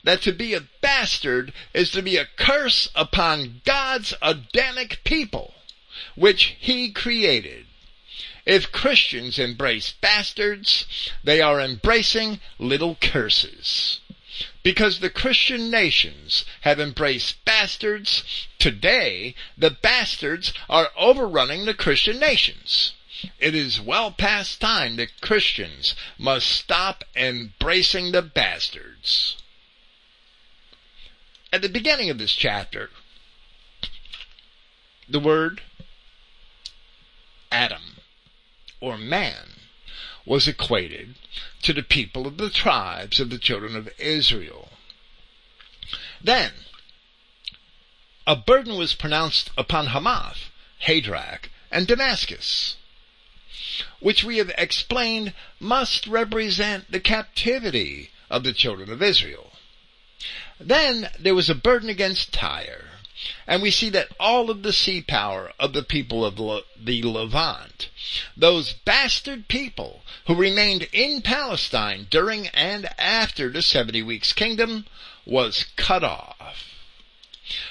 [0.03, 5.53] that to be a bastard is to be a curse upon God's Adamic people,
[6.15, 7.64] which He created.
[8.45, 10.85] If Christians embrace bastards,
[11.23, 13.99] they are embracing little curses.
[14.61, 18.23] Because the Christian nations have embraced bastards,
[18.59, 22.93] today the bastards are overrunning the Christian nations.
[23.39, 29.37] It is well past time that Christians must stop embracing the bastards.
[31.51, 32.91] At the beginning of this chapter,
[35.07, 35.61] the word
[37.51, 37.94] Adam
[38.85, 39.55] or man
[40.27, 41.15] was equated
[41.63, 44.69] to the people of the tribes of the children of Israel.
[46.21, 46.51] Then,
[48.27, 50.51] a burden was pronounced upon Hamath,
[50.83, 52.75] Hadrach, and Damascus,
[53.99, 59.53] which we have explained must represent the captivity of the children of Israel.
[60.59, 62.94] Then there was a burden against Tyre,
[63.47, 67.89] and we see that all of the sea power of the people of the Levant,
[68.35, 74.85] those bastard people who remained in Palestine during and after the 70 weeks kingdom,
[75.25, 76.65] was cut off.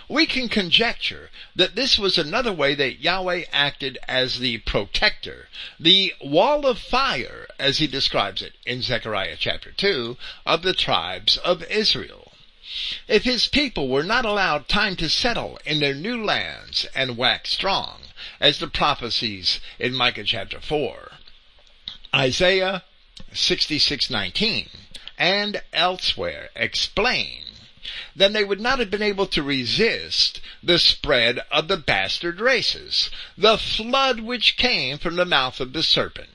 [0.08, 5.48] We can conjecture that this was another way that Yahweh acted as the protector,
[5.80, 10.16] the wall of fire, as he describes it in Zechariah chapter 2,
[10.46, 12.23] of the tribes of Israel.
[13.06, 17.50] If his people were not allowed time to settle in their new lands and wax
[17.50, 18.04] strong,
[18.40, 21.12] as the prophecies in Micah chapter 4,
[22.14, 22.82] Isaiah
[23.34, 24.70] 66:19,
[25.18, 27.44] and elsewhere explain,
[28.16, 33.10] then they would not have been able to resist the spread of the bastard races,
[33.36, 36.30] the flood which came from the mouth of the serpent.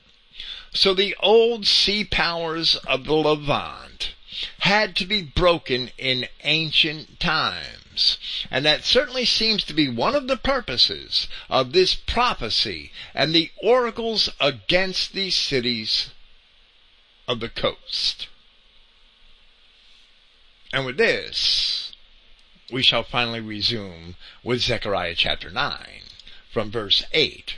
[0.72, 4.10] So the old sea powers of the Levant
[4.60, 8.18] had to be broken in ancient times.
[8.50, 13.50] And that certainly seems to be one of the purposes of this prophecy and the
[13.62, 16.10] oracles against these cities
[17.26, 18.28] of the coast.
[20.72, 21.92] And with this,
[22.72, 26.02] we shall finally resume with Zechariah chapter 9
[26.52, 27.56] from verse 8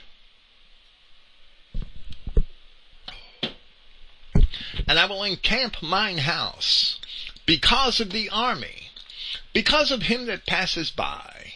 [4.86, 6.98] and I will encamp mine house
[7.46, 8.90] because of the army,
[9.52, 11.54] because of him that passes by.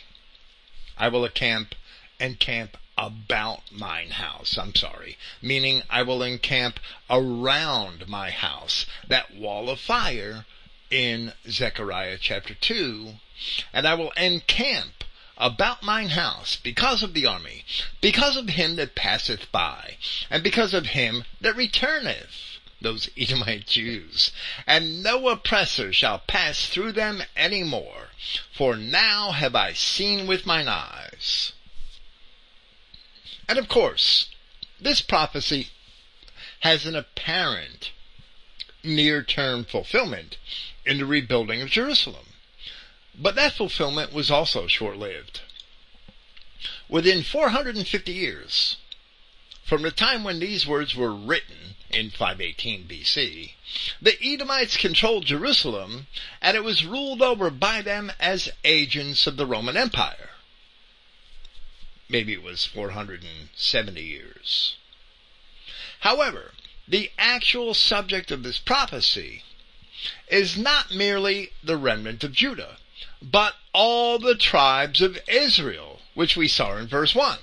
[0.99, 1.74] I will encamp,
[2.18, 4.57] encamp about mine house.
[4.57, 5.18] I'm sorry.
[5.42, 6.80] Meaning I will encamp
[7.11, 8.86] around my house.
[9.07, 10.47] That wall of fire
[10.90, 13.14] in Zechariah chapter 2.
[13.72, 15.05] And I will encamp
[15.36, 17.64] about mine house because of the army,
[18.01, 19.97] because of him that passeth by,
[20.30, 24.32] and because of him that returneth those Edomite Jews,
[24.66, 28.10] and no oppressor shall pass through them any more,
[28.52, 31.52] for now have I seen with mine eyes.
[33.48, 34.28] And of course,
[34.80, 35.68] this prophecy
[36.60, 37.92] has an apparent
[38.82, 40.36] near-term fulfillment
[40.84, 42.26] in the rebuilding of Jerusalem.
[43.14, 45.40] But that fulfillment was also short-lived.
[46.88, 48.76] Within 450 years,
[49.64, 53.53] from the time when these words were written in 518 BC,
[54.01, 56.07] the Edomites controlled Jerusalem
[56.41, 60.30] and it was ruled over by them as agents of the Roman Empire.
[62.09, 64.76] Maybe it was 470 years.
[66.01, 66.53] However,
[66.87, 69.43] the actual subject of this prophecy
[70.28, 72.78] is not merely the remnant of Judah,
[73.20, 77.38] but all the tribes of Israel, which we saw in verse 1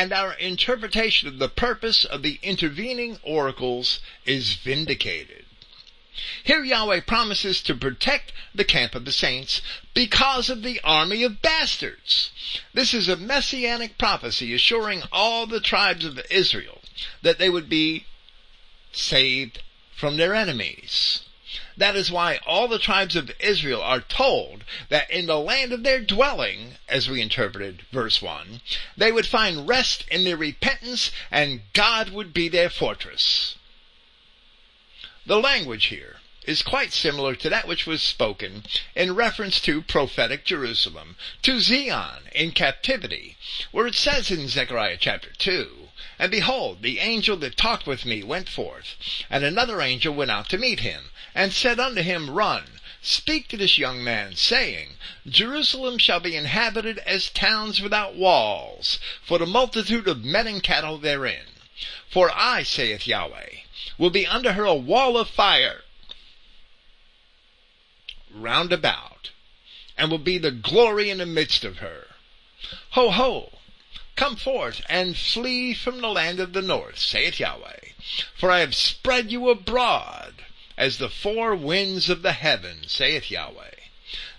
[0.00, 5.44] and our interpretation of the purpose of the intervening oracles is vindicated.
[6.42, 9.60] Here Yahweh promises to protect the camp of the saints
[9.92, 12.30] because of the army of bastards.
[12.72, 16.80] This is a messianic prophecy assuring all the tribes of Israel
[17.20, 18.06] that they would be
[18.92, 19.62] saved
[19.94, 21.24] from their enemies.
[21.80, 25.82] That is why all the tribes of Israel are told that in the land of
[25.82, 28.60] their dwelling, as we interpreted verse 1,
[28.98, 33.56] they would find rest in their repentance and God would be their fortress.
[35.24, 40.44] The language here is quite similar to that which was spoken in reference to prophetic
[40.44, 43.38] Jerusalem, to Zion in captivity,
[43.70, 45.88] where it says in Zechariah chapter 2,
[46.18, 48.96] And behold, the angel that talked with me went forth,
[49.30, 53.56] and another angel went out to meet him, and said unto him, Run, speak to
[53.56, 54.96] this young man, saying,
[55.26, 60.98] Jerusalem shall be inhabited as towns without walls, for the multitude of men and cattle
[60.98, 61.46] therein.
[62.08, 63.60] For I, saith Yahweh,
[63.96, 65.84] will be under her a wall of fire,
[68.30, 69.30] round about,
[69.96, 72.08] and will be the glory in the midst of her.
[72.90, 73.58] Ho, ho!
[74.16, 77.92] Come forth and flee from the land of the north, saith Yahweh,
[78.34, 80.44] for I have spread you abroad
[80.80, 83.74] as the four winds of the heaven, saith Yahweh.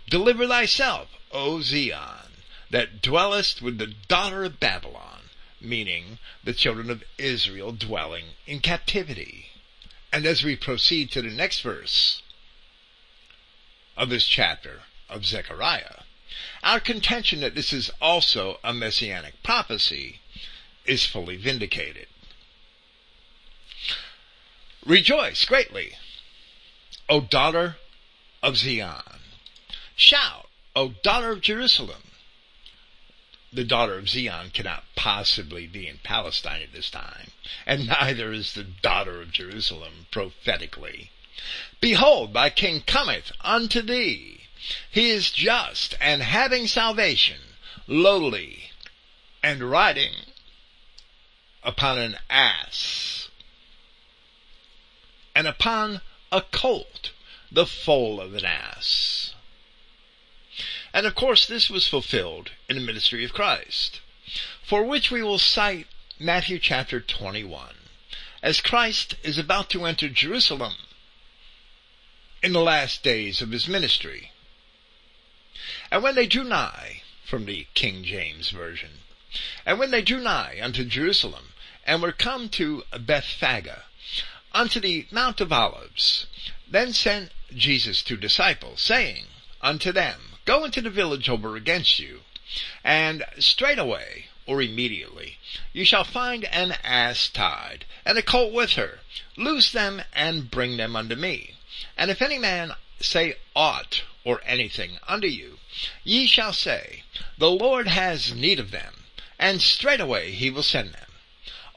[0.10, 2.32] Deliver thyself, O Zion,
[2.72, 5.30] that dwellest with the daughter of Babylon,
[5.62, 9.52] meaning the children of Israel dwelling in captivity.
[10.12, 12.24] And as we proceed to the next verse
[13.96, 16.02] of this chapter of Zechariah,
[16.64, 20.22] our contention that this is also a messianic prophecy
[20.86, 22.08] is fully vindicated.
[24.84, 25.98] Rejoice greatly,
[27.10, 27.78] O daughter
[28.42, 29.22] of Zion.
[29.96, 32.04] Shout, O daughter of Jerusalem.
[33.54, 37.32] The daughter of Zion cannot possibly be in Palestine at this time,
[37.66, 41.12] and neither is the daughter of Jerusalem prophetically.
[41.82, 44.42] Behold, thy king cometh unto thee.
[44.90, 47.40] He is just and having salvation,
[47.88, 48.72] lowly,
[49.44, 50.14] and riding
[51.64, 53.30] upon an ass,
[55.36, 56.02] and upon
[56.32, 57.12] a colt,
[57.52, 59.34] the foal of an ass.
[60.94, 64.00] And of course this was fulfilled in the ministry of Christ,
[64.64, 65.88] for which we will cite
[66.20, 67.76] Matthew chapter 21,
[68.42, 70.76] as Christ is about to enter Jerusalem
[72.42, 74.32] in the last days of his ministry.
[75.92, 79.00] And when they drew nigh, from the King James Version,
[79.66, 81.54] and when they drew nigh unto Jerusalem,
[81.86, 83.84] and were come to Bethphage,
[84.54, 86.28] unto the Mount of Olives.
[86.68, 89.26] Then sent Jesus two disciples, saying
[89.62, 92.22] unto them, Go into the village over against you,
[92.84, 95.38] and straightway, or immediately,
[95.72, 99.00] you shall find an ass tied, and a colt with her.
[99.38, 101.56] Loose them and bring them unto me.
[101.98, 105.60] And if any man say aught or anything unto you,
[106.04, 107.04] ye shall say,
[107.38, 109.06] The Lord has need of them,
[109.40, 111.12] and straightway he will send them.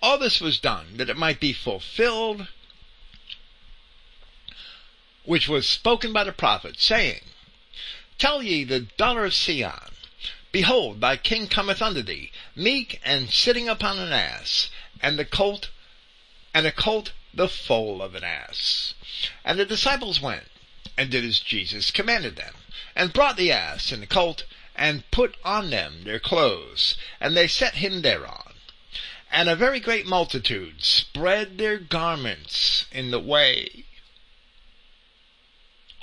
[0.02, 2.48] All this was done that it might be fulfilled
[5.24, 7.20] which was spoken by the prophet, saying,
[8.18, 9.94] Tell ye the daughter of Sion,
[10.52, 14.70] Behold, thy king cometh unto thee, meek and sitting upon an ass,
[15.02, 15.70] and the colt,
[16.54, 18.94] and a colt the foal of an ass.
[19.44, 20.46] And the disciples went,
[20.96, 22.54] and did as Jesus commanded them,
[22.94, 24.44] and brought the ass and the colt,
[24.76, 28.54] and put on them their clothes, and they set him thereon.
[29.32, 33.86] And a very great multitude spread their garments in the way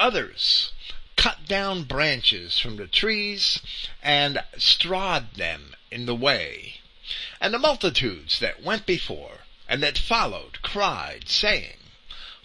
[0.02, 0.72] Others
[1.16, 3.60] cut down branches from the trees
[4.02, 6.82] and strawed them in the way.
[7.40, 11.78] And the multitudes that went before and that followed cried, saying,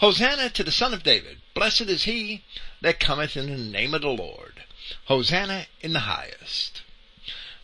[0.01, 1.41] Hosanna to the Son of David.
[1.55, 2.45] Blessed is he
[2.83, 4.65] that cometh in the name of the Lord.
[5.07, 6.83] Hosanna in the highest.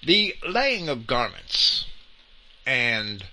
[0.02, 1.84] The laying of garments
[2.64, 3.26] and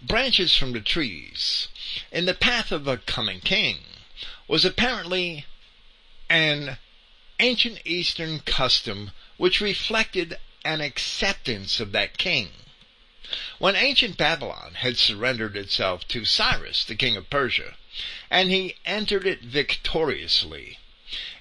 [0.00, 1.66] branches from the trees
[2.12, 3.80] in the path of a coming king
[4.46, 5.46] was apparently
[6.28, 6.78] an
[7.38, 12.50] ancient Eastern custom which reflected an acceptance of that king.
[13.58, 17.76] When ancient Babylon had surrendered itself to Cyrus, the king of Persia,
[18.30, 20.78] and he entered it victoriously,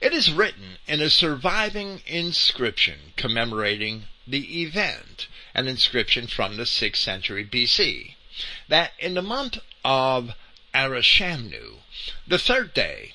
[0.01, 6.97] it is written in a surviving inscription commemorating the event, an inscription from the 6th
[6.97, 8.15] century BC,
[8.68, 10.34] that in the month of
[10.73, 11.80] Arishamnu,
[12.27, 13.14] the third day,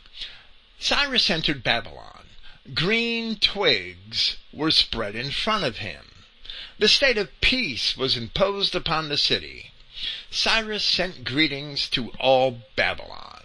[0.79, 2.27] Cyrus entered Babylon.
[2.75, 6.05] Green twigs were spread in front of him.
[6.79, 9.73] The state of peace was imposed upon the city.
[10.31, 13.45] Cyrus sent greetings to all Babylon.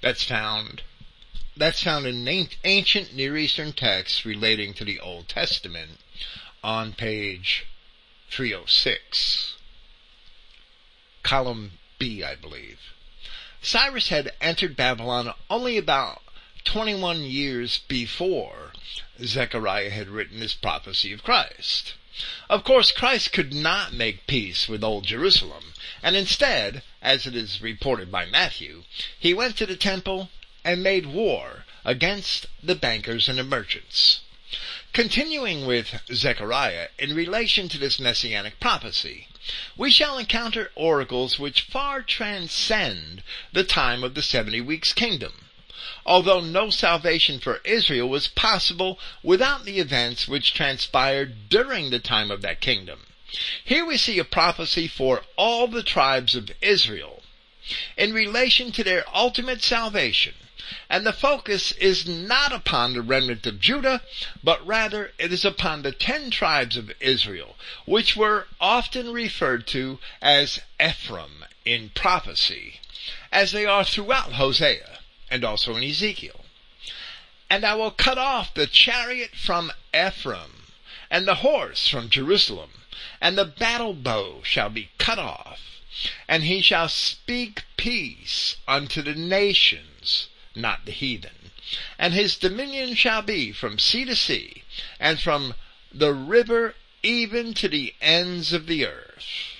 [0.00, 0.82] That's found
[1.56, 5.98] that's found in ancient Near Eastern texts relating to the Old Testament
[6.62, 7.66] on page
[8.30, 9.56] 306.
[11.24, 12.78] Column B, I believe.
[13.60, 16.22] Cyrus had entered Babylon only about
[16.64, 18.72] 21 years before
[19.22, 21.94] Zechariah had written his prophecy of Christ.
[22.50, 25.72] Of course, Christ could not make peace with Old Jerusalem,
[26.02, 28.84] and instead, as it is reported by Matthew,
[29.18, 30.30] he went to the temple
[30.64, 34.20] and made war against the bankers and the merchants.
[34.92, 39.28] Continuing with Zechariah in relation to this messianic prophecy,
[39.76, 43.22] we shall encounter oracles which far transcend
[43.52, 45.47] the time of the 70 weeks kingdom
[46.08, 52.30] although no salvation for Israel was possible without the events which transpired during the time
[52.30, 53.00] of that kingdom.
[53.62, 57.22] Here we see a prophecy for all the tribes of Israel
[57.98, 60.32] in relation to their ultimate salvation,
[60.88, 64.00] And the focus is not upon the remnant of Judah,
[64.42, 67.54] but rather it is upon the ten tribes of Israel,
[67.84, 72.80] which were often referred to as Ephraim in prophecy,
[73.30, 74.97] as they are throughout Hosea
[75.30, 76.44] and also in Ezekiel.
[77.50, 80.66] And I will cut off the chariot from Ephraim,
[81.10, 82.70] and the horse from Jerusalem,
[83.20, 85.60] and the battle bow shall be cut off,
[86.28, 91.50] and he shall speak peace unto the nations, not the heathen.
[91.98, 94.62] And his dominion shall be from sea to sea,
[94.98, 95.54] and from
[95.92, 99.57] the river even to the ends of the earth.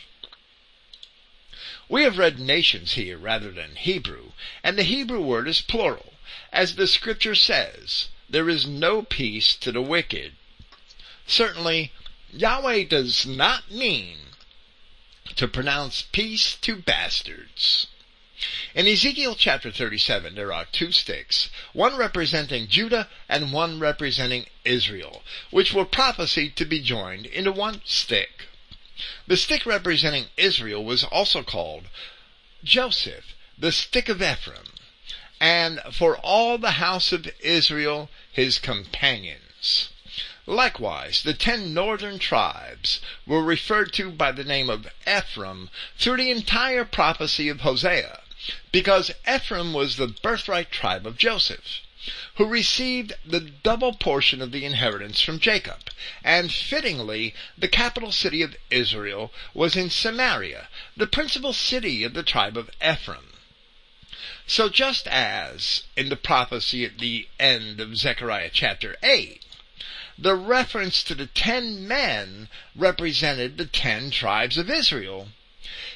[1.88, 4.32] We have read nations here rather than Hebrew,
[4.62, 6.14] and the Hebrew word is plural.
[6.52, 10.34] As the scripture says, there is no peace to the wicked.
[11.26, 11.92] Certainly,
[12.30, 14.18] Yahweh does not mean
[15.36, 17.86] to pronounce peace to bastards.
[18.74, 25.24] In Ezekiel chapter 37, there are two sticks, one representing Judah and one representing Israel,
[25.50, 28.46] which were prophesied to be joined into one stick.
[29.28, 31.86] The stick representing Israel was also called
[32.64, 34.72] Joseph, the stick of Ephraim,
[35.38, 39.90] and for all the house of Israel his companions.
[40.46, 46.32] Likewise, the ten northern tribes were referred to by the name of Ephraim through the
[46.32, 48.22] entire prophecy of Hosea,
[48.72, 51.82] because Ephraim was the birthright tribe of Joseph
[52.36, 55.90] who received the double portion of the inheritance from Jacob.
[56.24, 62.22] And fittingly, the capital city of Israel was in Samaria, the principal city of the
[62.22, 63.32] tribe of Ephraim.
[64.46, 69.44] So just as in the prophecy at the end of Zechariah chapter 8,
[70.18, 75.28] the reference to the ten men represented the ten tribes of Israel.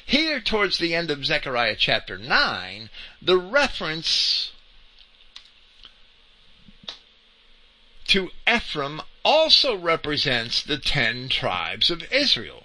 [0.05, 2.89] Here, towards the end of Zechariah chapter 9,
[3.21, 4.52] the reference
[8.13, 12.61] to Ephraim also represents the ten tribes of Israel.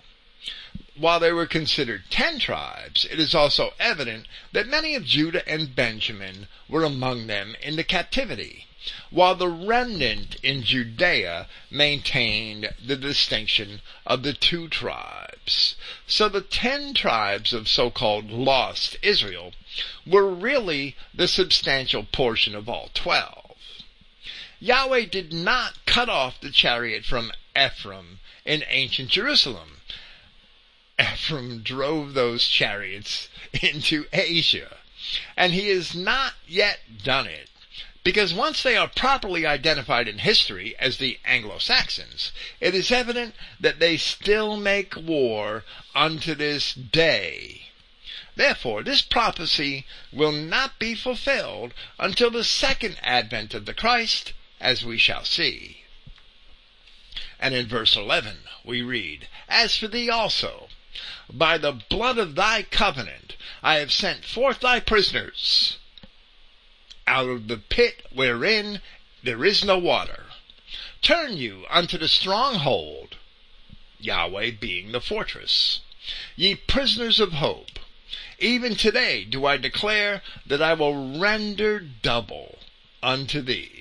[0.95, 5.75] While they were considered ten tribes, it is also evident that many of Judah and
[5.75, 8.67] Benjamin were among them in the captivity,
[9.09, 15.77] while the remnant in Judea maintained the distinction of the two tribes.
[16.07, 19.53] So the ten tribes of so-called lost Israel
[20.07, 23.48] were really the substantial portion of all twelve.
[24.61, 29.81] Yahweh did not cut off the chariot from Ephraim in ancient Jerusalem.
[31.01, 33.29] Ephraim drove those chariots
[33.63, 34.79] into Asia.
[35.37, 37.49] And he has not yet done it.
[38.03, 43.79] Because once they are properly identified in history as the Anglo-Saxons, it is evident that
[43.79, 45.65] they still make war
[45.95, 47.69] unto this day.
[48.35, 54.85] Therefore, this prophecy will not be fulfilled until the second advent of the Christ, as
[54.85, 55.85] we shall see.
[57.41, 60.69] And in verse 11 we read, As for thee also,
[61.33, 65.79] by the blood of thy covenant I have sent forth thy prisoners
[67.07, 68.81] out of the pit wherein
[69.23, 70.27] there is no water.
[71.01, 73.17] Turn you unto the stronghold,
[73.99, 75.81] Yahweh being the fortress.
[76.37, 77.79] Ye prisoners of hope,
[78.39, 82.59] even today do I declare that I will render double
[83.03, 83.78] unto thee.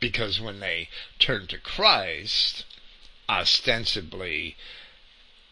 [0.00, 2.64] Because when they turn to Christ,
[3.28, 4.56] ostensibly,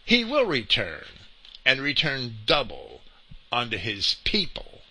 [0.05, 1.05] he will return
[1.65, 3.03] and return double
[3.53, 4.83] unto his people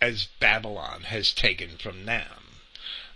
[0.00, 2.60] as Babylon has taken from them.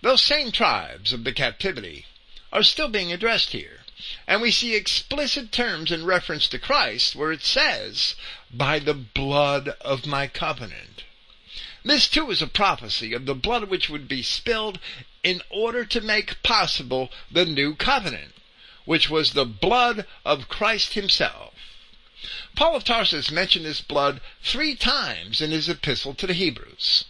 [0.00, 2.06] Those same tribes of the captivity
[2.52, 3.80] are still being addressed here.
[4.26, 8.14] And we see explicit terms in reference to Christ where it says,
[8.52, 11.04] by the blood of my covenant.
[11.82, 14.78] This too is a prophecy of the blood which would be spilled
[15.26, 18.32] in order to make possible the new covenant,
[18.84, 21.52] which was the blood of Christ himself.
[22.54, 27.06] Paul of Tarsus mentioned this blood three times in his epistle to the Hebrews.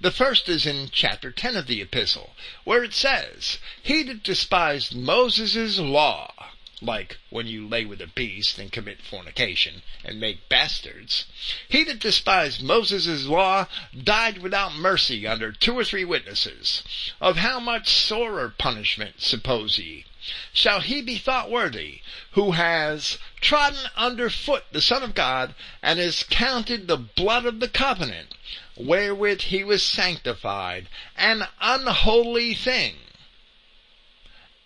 [0.00, 4.94] The first is in chapter 10 of the epistle, where it says, He that despised
[4.94, 11.24] Moses' law like when you lay with a beast and commit fornication and make bastards.
[11.68, 13.66] He that despised Moses' law
[13.96, 16.82] died without mercy under two or three witnesses.
[17.18, 20.04] Of how much sorer punishment, suppose ye,
[20.52, 25.98] shall he be thought worthy, who has trodden under foot the Son of God, and
[25.98, 28.34] has counted the blood of the covenant,
[28.76, 32.96] wherewith he was sanctified, an unholy thing,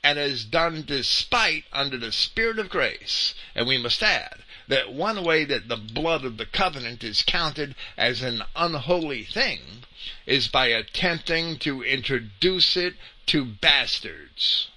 [0.03, 3.35] and is done despite under the Spirit of grace.
[3.55, 7.75] And we must add, that one way that the blood of the covenant is counted
[7.97, 9.85] as an unholy thing
[10.27, 12.95] is by attempting to introduce it
[13.27, 14.69] to bastards.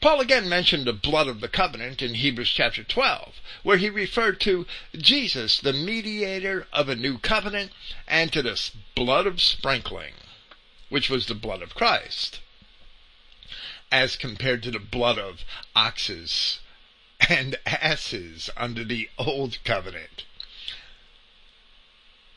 [0.00, 4.40] Paul again mentioned the blood of the covenant in Hebrews chapter 12, where he referred
[4.40, 4.66] to
[4.96, 7.72] Jesus, the mediator of a new covenant,
[8.06, 8.60] and to the
[8.94, 10.14] blood of sprinkling,
[10.88, 12.40] which was the blood of Christ,
[13.94, 15.44] as compared to the blood of
[15.76, 16.58] oxes
[17.28, 20.24] and asses under the old covenant.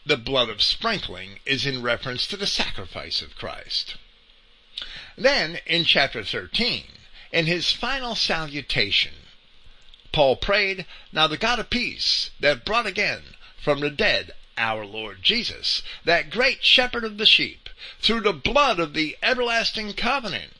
[0.05, 3.95] The blood of sprinkling is in reference to the sacrifice of Christ.
[5.17, 6.83] Then, in chapter 13,
[7.31, 9.15] in his final salutation,
[10.11, 15.23] Paul prayed, Now the God of peace, that brought again from the dead our Lord
[15.23, 17.67] Jesus, that great shepherd of the sheep,
[17.99, 20.53] through the blood of the everlasting covenant,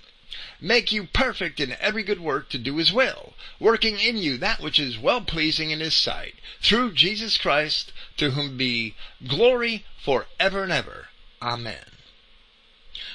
[0.59, 4.59] make you perfect in every good work to do his will, working in you that
[4.59, 10.27] which is well pleasing in his sight, through Jesus Christ, to whom be glory for
[10.39, 11.09] ever and ever.
[11.41, 11.85] Amen.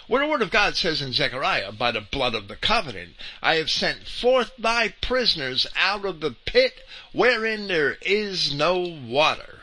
[0.06, 3.56] Where the word of God says in Zechariah, by the blood of the covenant, I
[3.56, 9.61] have sent forth thy prisoners out of the pit wherein there is no water.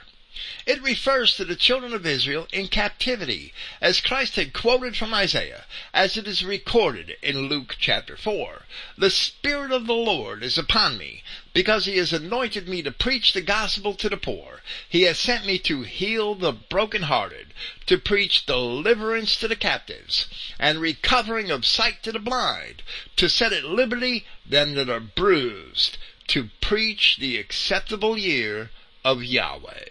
[0.66, 5.66] It refers to the children of Israel in captivity, as Christ had quoted from Isaiah,
[5.94, 8.66] as it is recorded in Luke chapter 4.
[8.96, 13.34] The Spirit of the Lord is upon me, because he has anointed me to preach
[13.34, 14.62] the gospel to the poor.
[14.88, 17.54] He has sent me to heal the brokenhearted,
[17.88, 20.28] to preach deliverance to the captives,
[20.60, 22.84] and recovering of sight to the blind,
[23.16, 25.98] to set at liberty them that are bruised,
[26.28, 28.70] to preach the acceptable year
[29.04, 29.90] of Yahweh.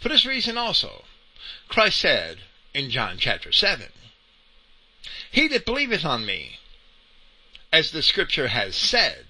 [0.00, 1.04] For this reason also,
[1.68, 2.38] Christ said
[2.72, 3.88] in John chapter 7,
[5.30, 6.58] He that believeth on me,
[7.72, 9.26] as the scripture has said,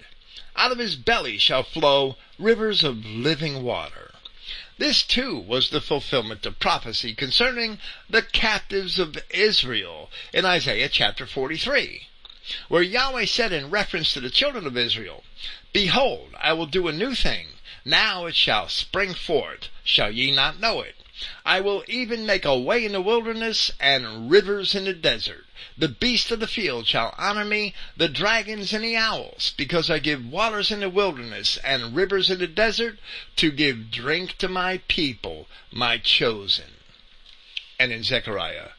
[0.54, 4.12] out of his belly shall flow rivers of living water.
[4.76, 11.26] This too was the fulfillment of prophecy concerning the captives of Israel in Isaiah chapter
[11.26, 12.08] 43,
[12.68, 15.24] where Yahweh said in reference to the children of Israel,
[15.72, 17.48] Behold, I will do a new thing.
[17.90, 19.70] Now it shall spring forth.
[19.82, 20.96] Shall ye not know it?
[21.42, 25.46] I will even make a way in the wilderness and rivers in the desert.
[25.74, 30.00] The beasts of the field shall honor me, the dragons and the owls, because I
[30.00, 32.98] give waters in the wilderness and rivers in the desert
[33.36, 36.72] to give drink to my people, my chosen.
[37.78, 38.72] And in Zechariah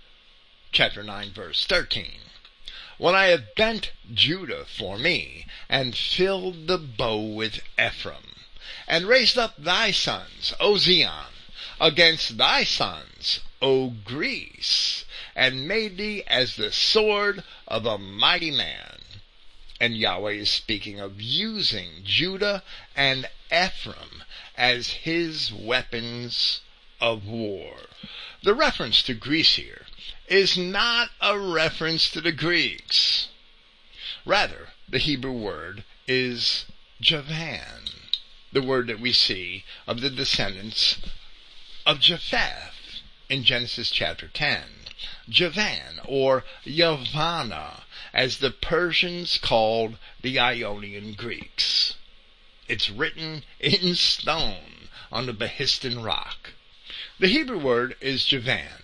[0.72, 2.20] chapter 9 verse 13.
[3.00, 8.29] When I have bent Judah for me and filled the bow with Ephraim
[8.90, 11.32] and raised up thy sons, O Zion,
[11.80, 15.06] against thy sons, O Greece,
[15.36, 18.98] and made thee as the sword of a mighty man.
[19.80, 22.64] And Yahweh is speaking of using Judah
[22.96, 24.24] and Ephraim
[24.58, 26.62] as his weapons
[27.00, 27.78] of war.
[28.42, 29.86] The reference to Greece here
[30.28, 33.28] is not a reference to the Greeks.
[34.26, 36.66] Rather, the Hebrew word is
[37.00, 37.79] Javan
[38.52, 40.98] the word that we see of the descendants
[41.86, 44.64] of Japheth in Genesis chapter 10.
[45.30, 51.94] Javan, or Yavanna, as the Persians called the Ionian Greeks.
[52.68, 56.54] It's written in stone on the Behistun rock.
[57.20, 58.84] The Hebrew word is Javan,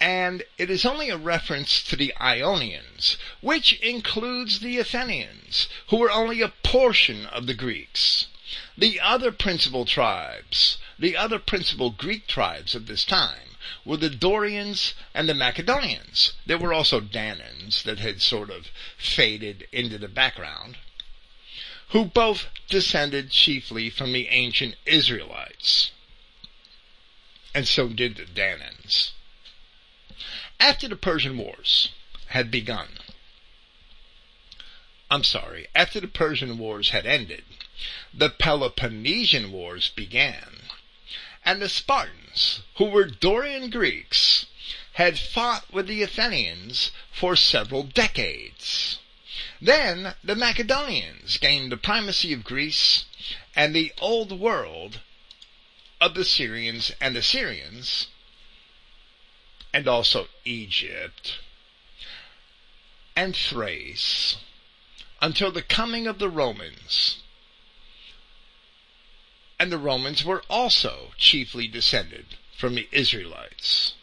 [0.00, 6.10] and it is only a reference to the Ionians, which includes the Athenians, who were
[6.10, 8.26] only a portion of the Greeks.
[8.76, 14.94] The other principal tribes, the other principal Greek tribes of this time, were the Dorians
[15.12, 16.32] and the Macedonians.
[16.46, 20.78] There were also Danans that had sort of faded into the background,
[21.88, 25.90] who both descended chiefly from the ancient Israelites.
[27.54, 29.12] And so did the Danans.
[30.60, 31.90] After the Persian Wars
[32.28, 32.98] had begun,
[35.10, 37.44] I'm sorry, after the Persian Wars had ended,
[38.12, 40.62] the Peloponnesian Wars began,
[41.44, 44.46] and the Spartans, who were Dorian Greeks,
[44.94, 48.98] had fought with the Athenians for several decades.
[49.60, 53.04] Then the Macedonians gained the primacy of Greece
[53.54, 55.00] and the old world
[56.00, 58.08] of the Syrians and Assyrians,
[59.72, 61.38] and also Egypt
[63.14, 64.36] and Thrace,
[65.20, 67.18] until the coming of the Romans
[69.58, 73.94] and the Romans were also chiefly descended from the Israelites.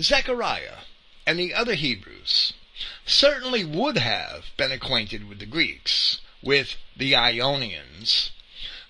[0.00, 0.78] Zechariah
[1.26, 2.52] and the other Hebrews
[3.04, 8.30] certainly would have been acquainted with the Greeks, with the Ionians,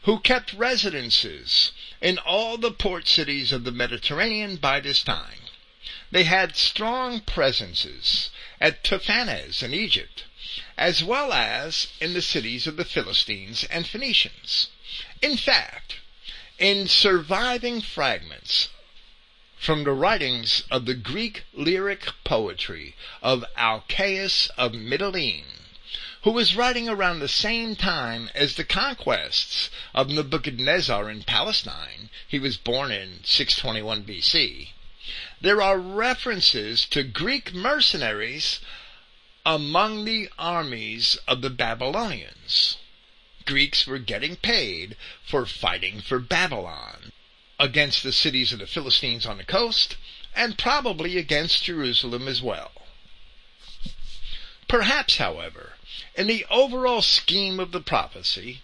[0.02, 5.40] who kept residences in all the port cities of the Mediterranean by this time.
[6.10, 8.30] They had strong presences
[8.60, 10.24] at Tahpanhes in Egypt,
[10.76, 14.68] as well as in the cities of the Philistines and Phoenicians.
[15.20, 15.96] In fact,
[16.58, 18.68] in surviving fragments
[19.58, 25.44] from the writings of the Greek lyric poetry of Alcaeus of Mytilene,
[26.22, 32.10] who was writing around the same time as the conquests of Nebuchadnezzar in Palestine.
[32.26, 34.68] He was born in 621 BC.
[35.40, 38.60] There are references to Greek mercenaries
[39.48, 42.76] among the armies of the Babylonians.
[43.46, 44.94] Greeks were getting paid
[45.24, 47.12] for fighting for Babylon
[47.58, 49.96] against the cities of the Philistines on the coast
[50.36, 52.72] and probably against Jerusalem as well.
[54.68, 55.78] Perhaps, however,
[56.14, 58.60] in the overall scheme of the prophecy,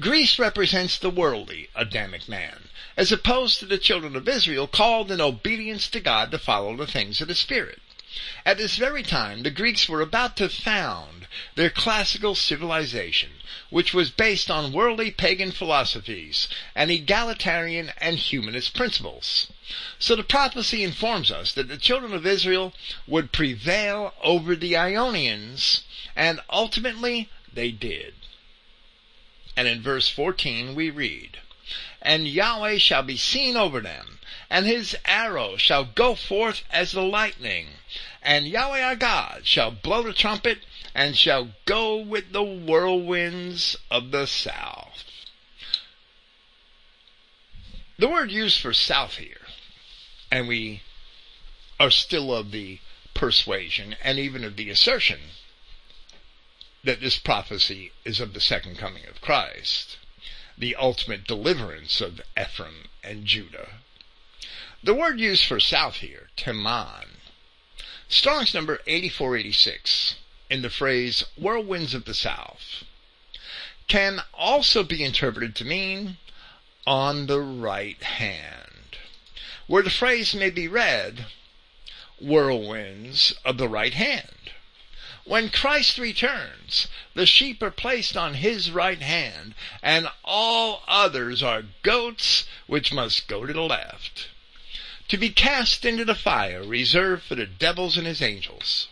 [0.00, 5.20] Greece represents the worldly Adamic man, as opposed to the children of Israel called in
[5.20, 7.80] obedience to God to follow the things of the Spirit.
[8.44, 13.30] At this very time, the Greeks were about to found their classical civilization,
[13.70, 19.52] which was based on worldly pagan philosophies and egalitarian and humanist principles.
[19.98, 22.74] So the prophecy informs us that the children of Israel
[23.06, 25.82] would prevail over the Ionians,
[26.16, 28.14] and ultimately they did.
[29.56, 31.38] And in verse 14 we read,
[32.00, 34.18] And Yahweh shall be seen over them,
[34.48, 37.77] and his arrow shall go forth as the lightning,
[38.22, 40.64] and Yahweh our God shall blow the trumpet,
[40.94, 45.04] and shall go with the whirlwinds of the south.
[47.98, 49.46] The word used for south here,
[50.30, 50.82] and we
[51.80, 52.80] are still of the
[53.14, 55.20] persuasion and even of the assertion
[56.84, 59.98] that this prophecy is of the second coming of Christ,
[60.56, 63.80] the ultimate deliverance of Ephraim and Judah.
[64.82, 67.17] The word used for south here, Teman,
[68.10, 70.14] Strong's number 8486
[70.48, 72.84] in the phrase whirlwinds of the south
[73.86, 76.16] can also be interpreted to mean
[76.86, 78.96] on the right hand,
[79.66, 81.26] where the phrase may be read
[82.18, 84.52] whirlwinds of the right hand.
[85.24, 91.64] When Christ returns, the sheep are placed on his right hand, and all others are
[91.82, 94.28] goats which must go to the left
[95.08, 98.88] to be cast into the fire reserved for the devils and his angels.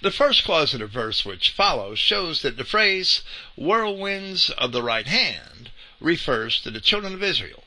[0.00, 3.22] The first clause of the verse which follows shows that the phrase
[3.56, 5.70] whirlwinds of the right hand
[6.00, 7.64] refers to the children of Israel.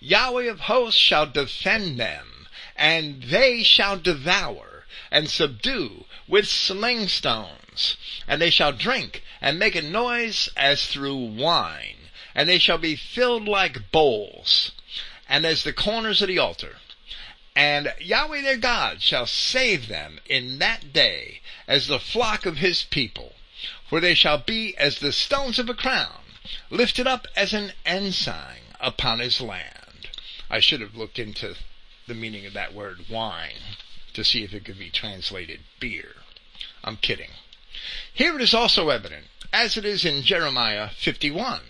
[0.00, 7.96] Yahweh of hosts shall defend them, and they shall devour and subdue with sling stones,
[8.26, 12.96] and they shall drink and make a noise as through wine, and they shall be
[12.96, 14.72] filled like bowls
[15.28, 16.76] and as the corners of the altar.
[17.56, 22.82] And Yahweh their God shall save them in that day as the flock of his
[22.82, 23.34] people,
[23.88, 26.22] for they shall be as the stones of a crown,
[26.68, 30.10] lifted up as an ensign upon his land.
[30.50, 31.56] I should have looked into
[32.06, 33.78] the meaning of that word wine
[34.12, 36.16] to see if it could be translated beer.
[36.82, 37.30] I'm kidding.
[38.12, 41.62] Here it is also evident, as it is in Jeremiah 51,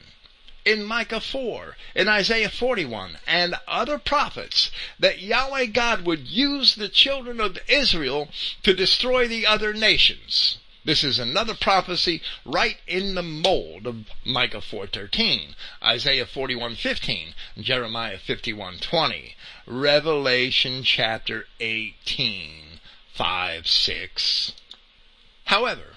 [0.65, 6.89] in Micah 4, in Isaiah 41, and other prophets that Yahweh God would use the
[6.89, 8.31] children of Israel
[8.63, 10.59] to destroy the other nations.
[10.85, 19.35] This is another prophecy right in the mold of Micah 4:13, Isaiah 41:15, Jeremiah 51:20,
[19.67, 22.81] Revelation chapter 18,
[23.15, 24.53] 5, 6.
[25.47, 25.97] However,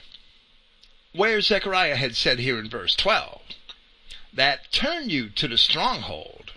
[1.11, 3.36] where Zechariah had said here in verse 12,
[4.33, 6.51] that turn you to the stronghold,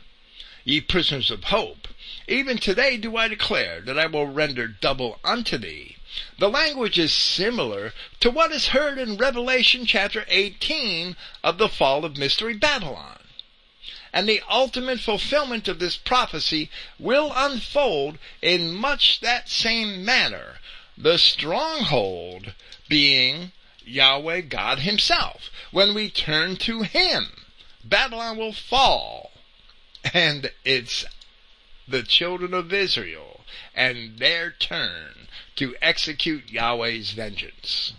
[0.65, 1.89] ye prisoners of hope.
[2.29, 5.97] Even today do I declare that I will render double unto thee.
[6.39, 12.05] The language is similar to what is heard in Revelation chapter 18 of the fall
[12.05, 13.21] of Mystery Babylon.
[14.13, 20.59] And the ultimate fulfillment of this prophecy will unfold in much that same manner,
[20.99, 22.55] the stronghold
[22.89, 23.53] being
[23.85, 27.40] Yahweh God Himself, when we turn to Him
[27.91, 29.33] Babylon will fall.
[30.15, 31.05] And it's
[31.87, 33.41] the children of Israel
[33.75, 37.93] and their turn to execute Yahweh's vengeance.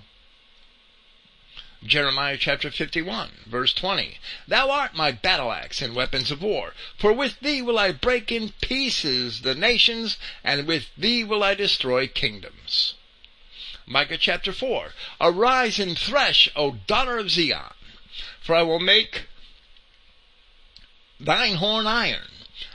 [1.84, 4.20] Jeremiah chapter 51, verse 20.
[4.48, 8.32] Thou art my battle axe and weapons of war, for with thee will I break
[8.32, 12.94] in pieces the nations, and with thee will I destroy kingdoms.
[13.86, 14.94] Micah chapter 4.
[15.20, 17.74] Arise and thresh, O daughter of Zion,
[18.40, 19.24] for I will make
[21.26, 22.28] thine horn iron,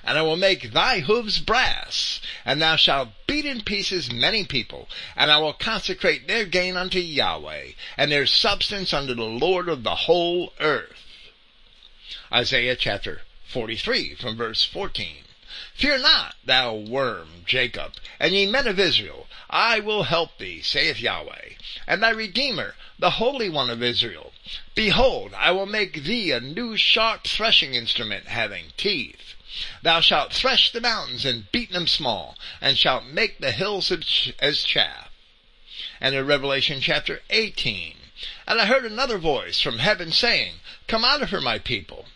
[0.04, 4.88] and I will make thy hoofs brass, and thou shalt beat in pieces many people,
[5.16, 9.82] and I will consecrate their gain unto Yahweh, and their substance unto the Lord of
[9.82, 11.02] the whole earth.
[12.32, 15.24] Isaiah chapter 43 from verse 14.
[15.74, 21.00] Fear not, thou worm, Jacob, and ye men of Israel, I will help thee, saith
[21.00, 21.54] Yahweh,
[21.86, 24.32] and thy Redeemer, the Holy One of Israel.
[24.74, 29.34] Behold, I will make thee a new sharp threshing instrument having teeth.
[29.82, 33.90] Thou shalt thresh the mountains and beat them small, and shalt make the hills
[34.38, 35.10] as chaff.
[36.00, 37.96] And in Revelation chapter 18,
[38.46, 42.06] And I heard another voice from heaven saying, Come out of her, my people,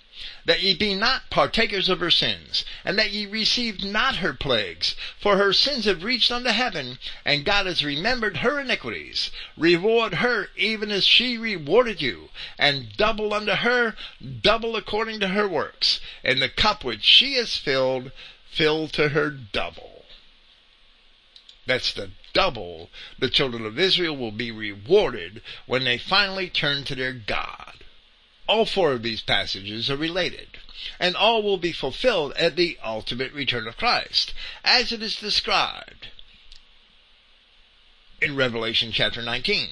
[0.45, 4.95] that ye be not partakers of her sins, and that ye receive not her plagues.
[5.19, 9.31] For her sins have reached unto heaven, and God has remembered her iniquities.
[9.57, 13.97] Reward her even as she rewarded you, and double unto her,
[14.41, 16.01] double according to her works.
[16.25, 18.13] And the cup which she has filled,
[18.51, 20.05] fill to her double.
[21.67, 26.95] That's the double the children of Israel will be rewarded when they finally turn to
[26.95, 27.80] their God.
[28.51, 30.59] All four of these passages are related,
[30.99, 36.09] and all will be fulfilled at the ultimate return of Christ, as it is described
[38.21, 39.69] in Revelation chapter 19,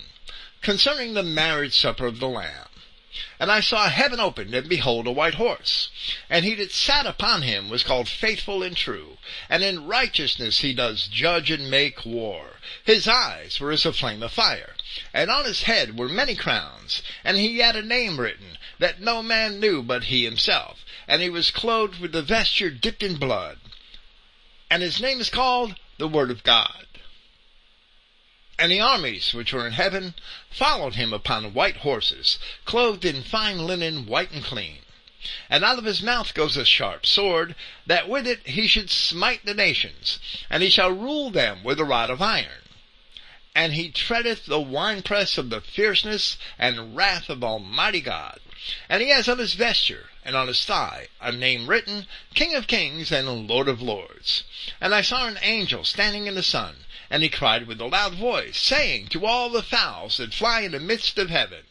[0.62, 2.68] concerning the marriage supper of the Lamb.
[3.40, 5.89] And I saw heaven opened, and behold a white horse.
[6.28, 9.16] And he that sat upon him was called faithful and true,
[9.48, 12.56] and in righteousness he does judge and make war.
[12.85, 14.74] His eyes were as a flame of fire,
[15.14, 19.22] and on his head were many crowns, and he had a name written, that no
[19.22, 23.59] man knew but he himself, and he was clothed with a vesture dipped in blood.
[24.70, 26.88] And his name is called the Word of God.
[28.59, 30.14] And the armies which were in heaven
[30.51, 34.78] followed him upon white horses, clothed in fine linen, white and clean.
[35.48, 37.55] And out of his mouth goes a sharp sword,
[37.86, 40.18] that with it he should smite the nations,
[40.51, 42.64] and he shall rule them with a rod of iron.
[43.55, 48.40] And he treadeth the winepress of the fierceness and wrath of Almighty God.
[48.89, 52.66] And he has on his vesture and on his thigh a name written, King of
[52.66, 54.43] Kings and Lord of Lords.
[54.80, 58.14] And I saw an angel standing in the sun, and he cried with a loud
[58.14, 61.64] voice, saying to all the fowls that fly in the midst of heaven,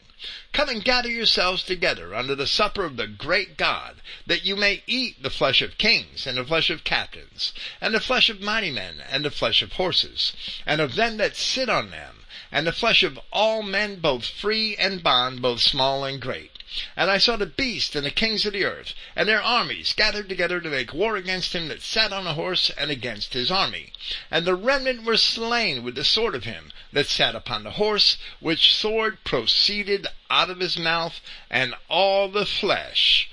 [0.52, 4.82] Come and gather yourselves together unto the supper of the great God, that you may
[4.86, 8.72] eat the flesh of kings, and the flesh of captains, and the flesh of mighty
[8.72, 10.32] men, and the flesh of horses,
[10.66, 14.74] and of them that sit on them, and the flesh of all men, both free
[14.76, 16.57] and bond, both small and great.
[16.96, 20.28] And I saw the beast and the kings of the earth, and their armies gathered
[20.28, 23.92] together to make war against him that sat on a horse and against his army.
[24.30, 28.18] And the remnant were slain with the sword of him that sat upon the horse,
[28.38, 33.30] which sword proceeded out of his mouth, and all the flesh,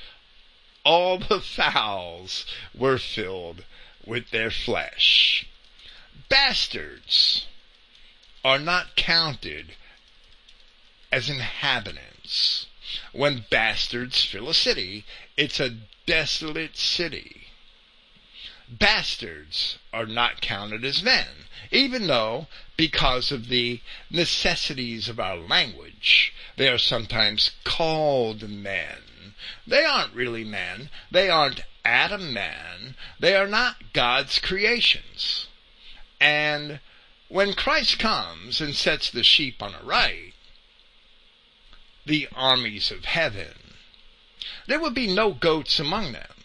[0.85, 3.65] all the fowls were filled
[4.05, 5.45] with their flesh.
[6.29, 7.47] Bastards
[8.45, 9.75] are not counted
[11.11, 12.67] as inhabitants.
[13.11, 15.05] When bastards fill a city,
[15.37, 17.47] it's a desolate city.
[18.69, 21.27] Bastards are not counted as men,
[21.71, 22.47] even though,
[22.77, 29.33] because of the necessities of our language, they are sometimes called men.
[29.67, 30.89] They aren't really men.
[31.11, 32.95] They aren't Adam men.
[33.19, 35.47] They are not God's creations.
[36.19, 36.79] And
[37.27, 40.33] when Christ comes and sets the sheep on a right,
[42.05, 43.55] the armies of heaven.
[44.67, 46.43] There would be no goats among them.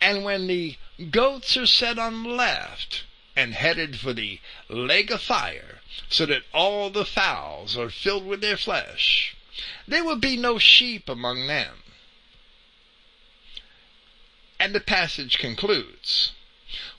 [0.00, 0.76] And when the
[1.10, 3.04] goats are set on left
[3.36, 8.40] and headed for the lake of fire, so that all the fowls are filled with
[8.40, 9.34] their flesh,
[9.86, 11.82] there will be no sheep among them.
[14.58, 16.32] And the passage concludes,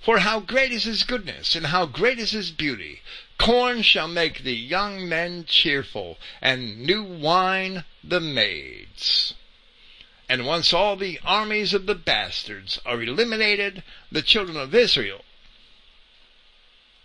[0.01, 3.01] For how great is his goodness, and how great is his beauty!
[3.38, 9.34] Corn shall make the young men cheerful, and new wine the maids.
[10.30, 15.22] And once all the armies of the bastards are eliminated, the children of Israel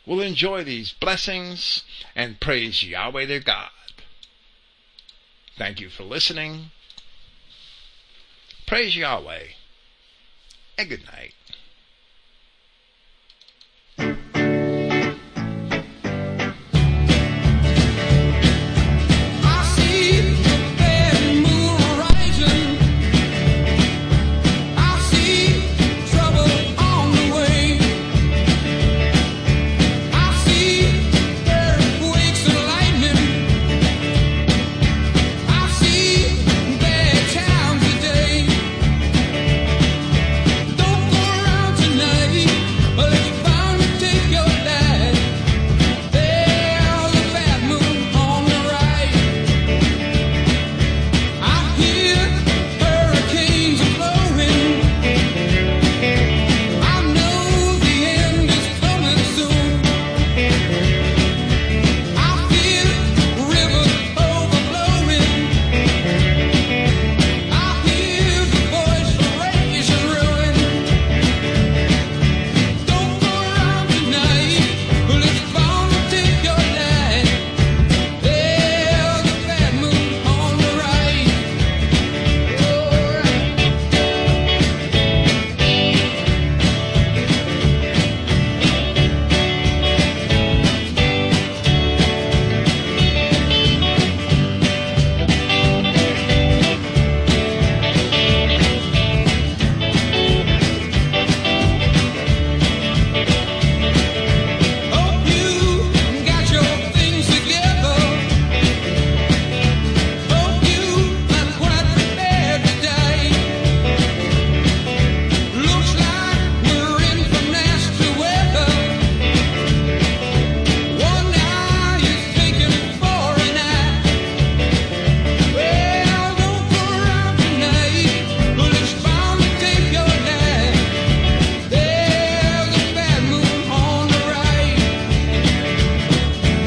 [0.07, 1.85] will enjoy these blessings
[2.15, 3.71] and praise Yahweh their God.
[5.57, 6.71] Thank you for listening.
[8.67, 9.49] Praise Yahweh,
[10.79, 11.35] and good night.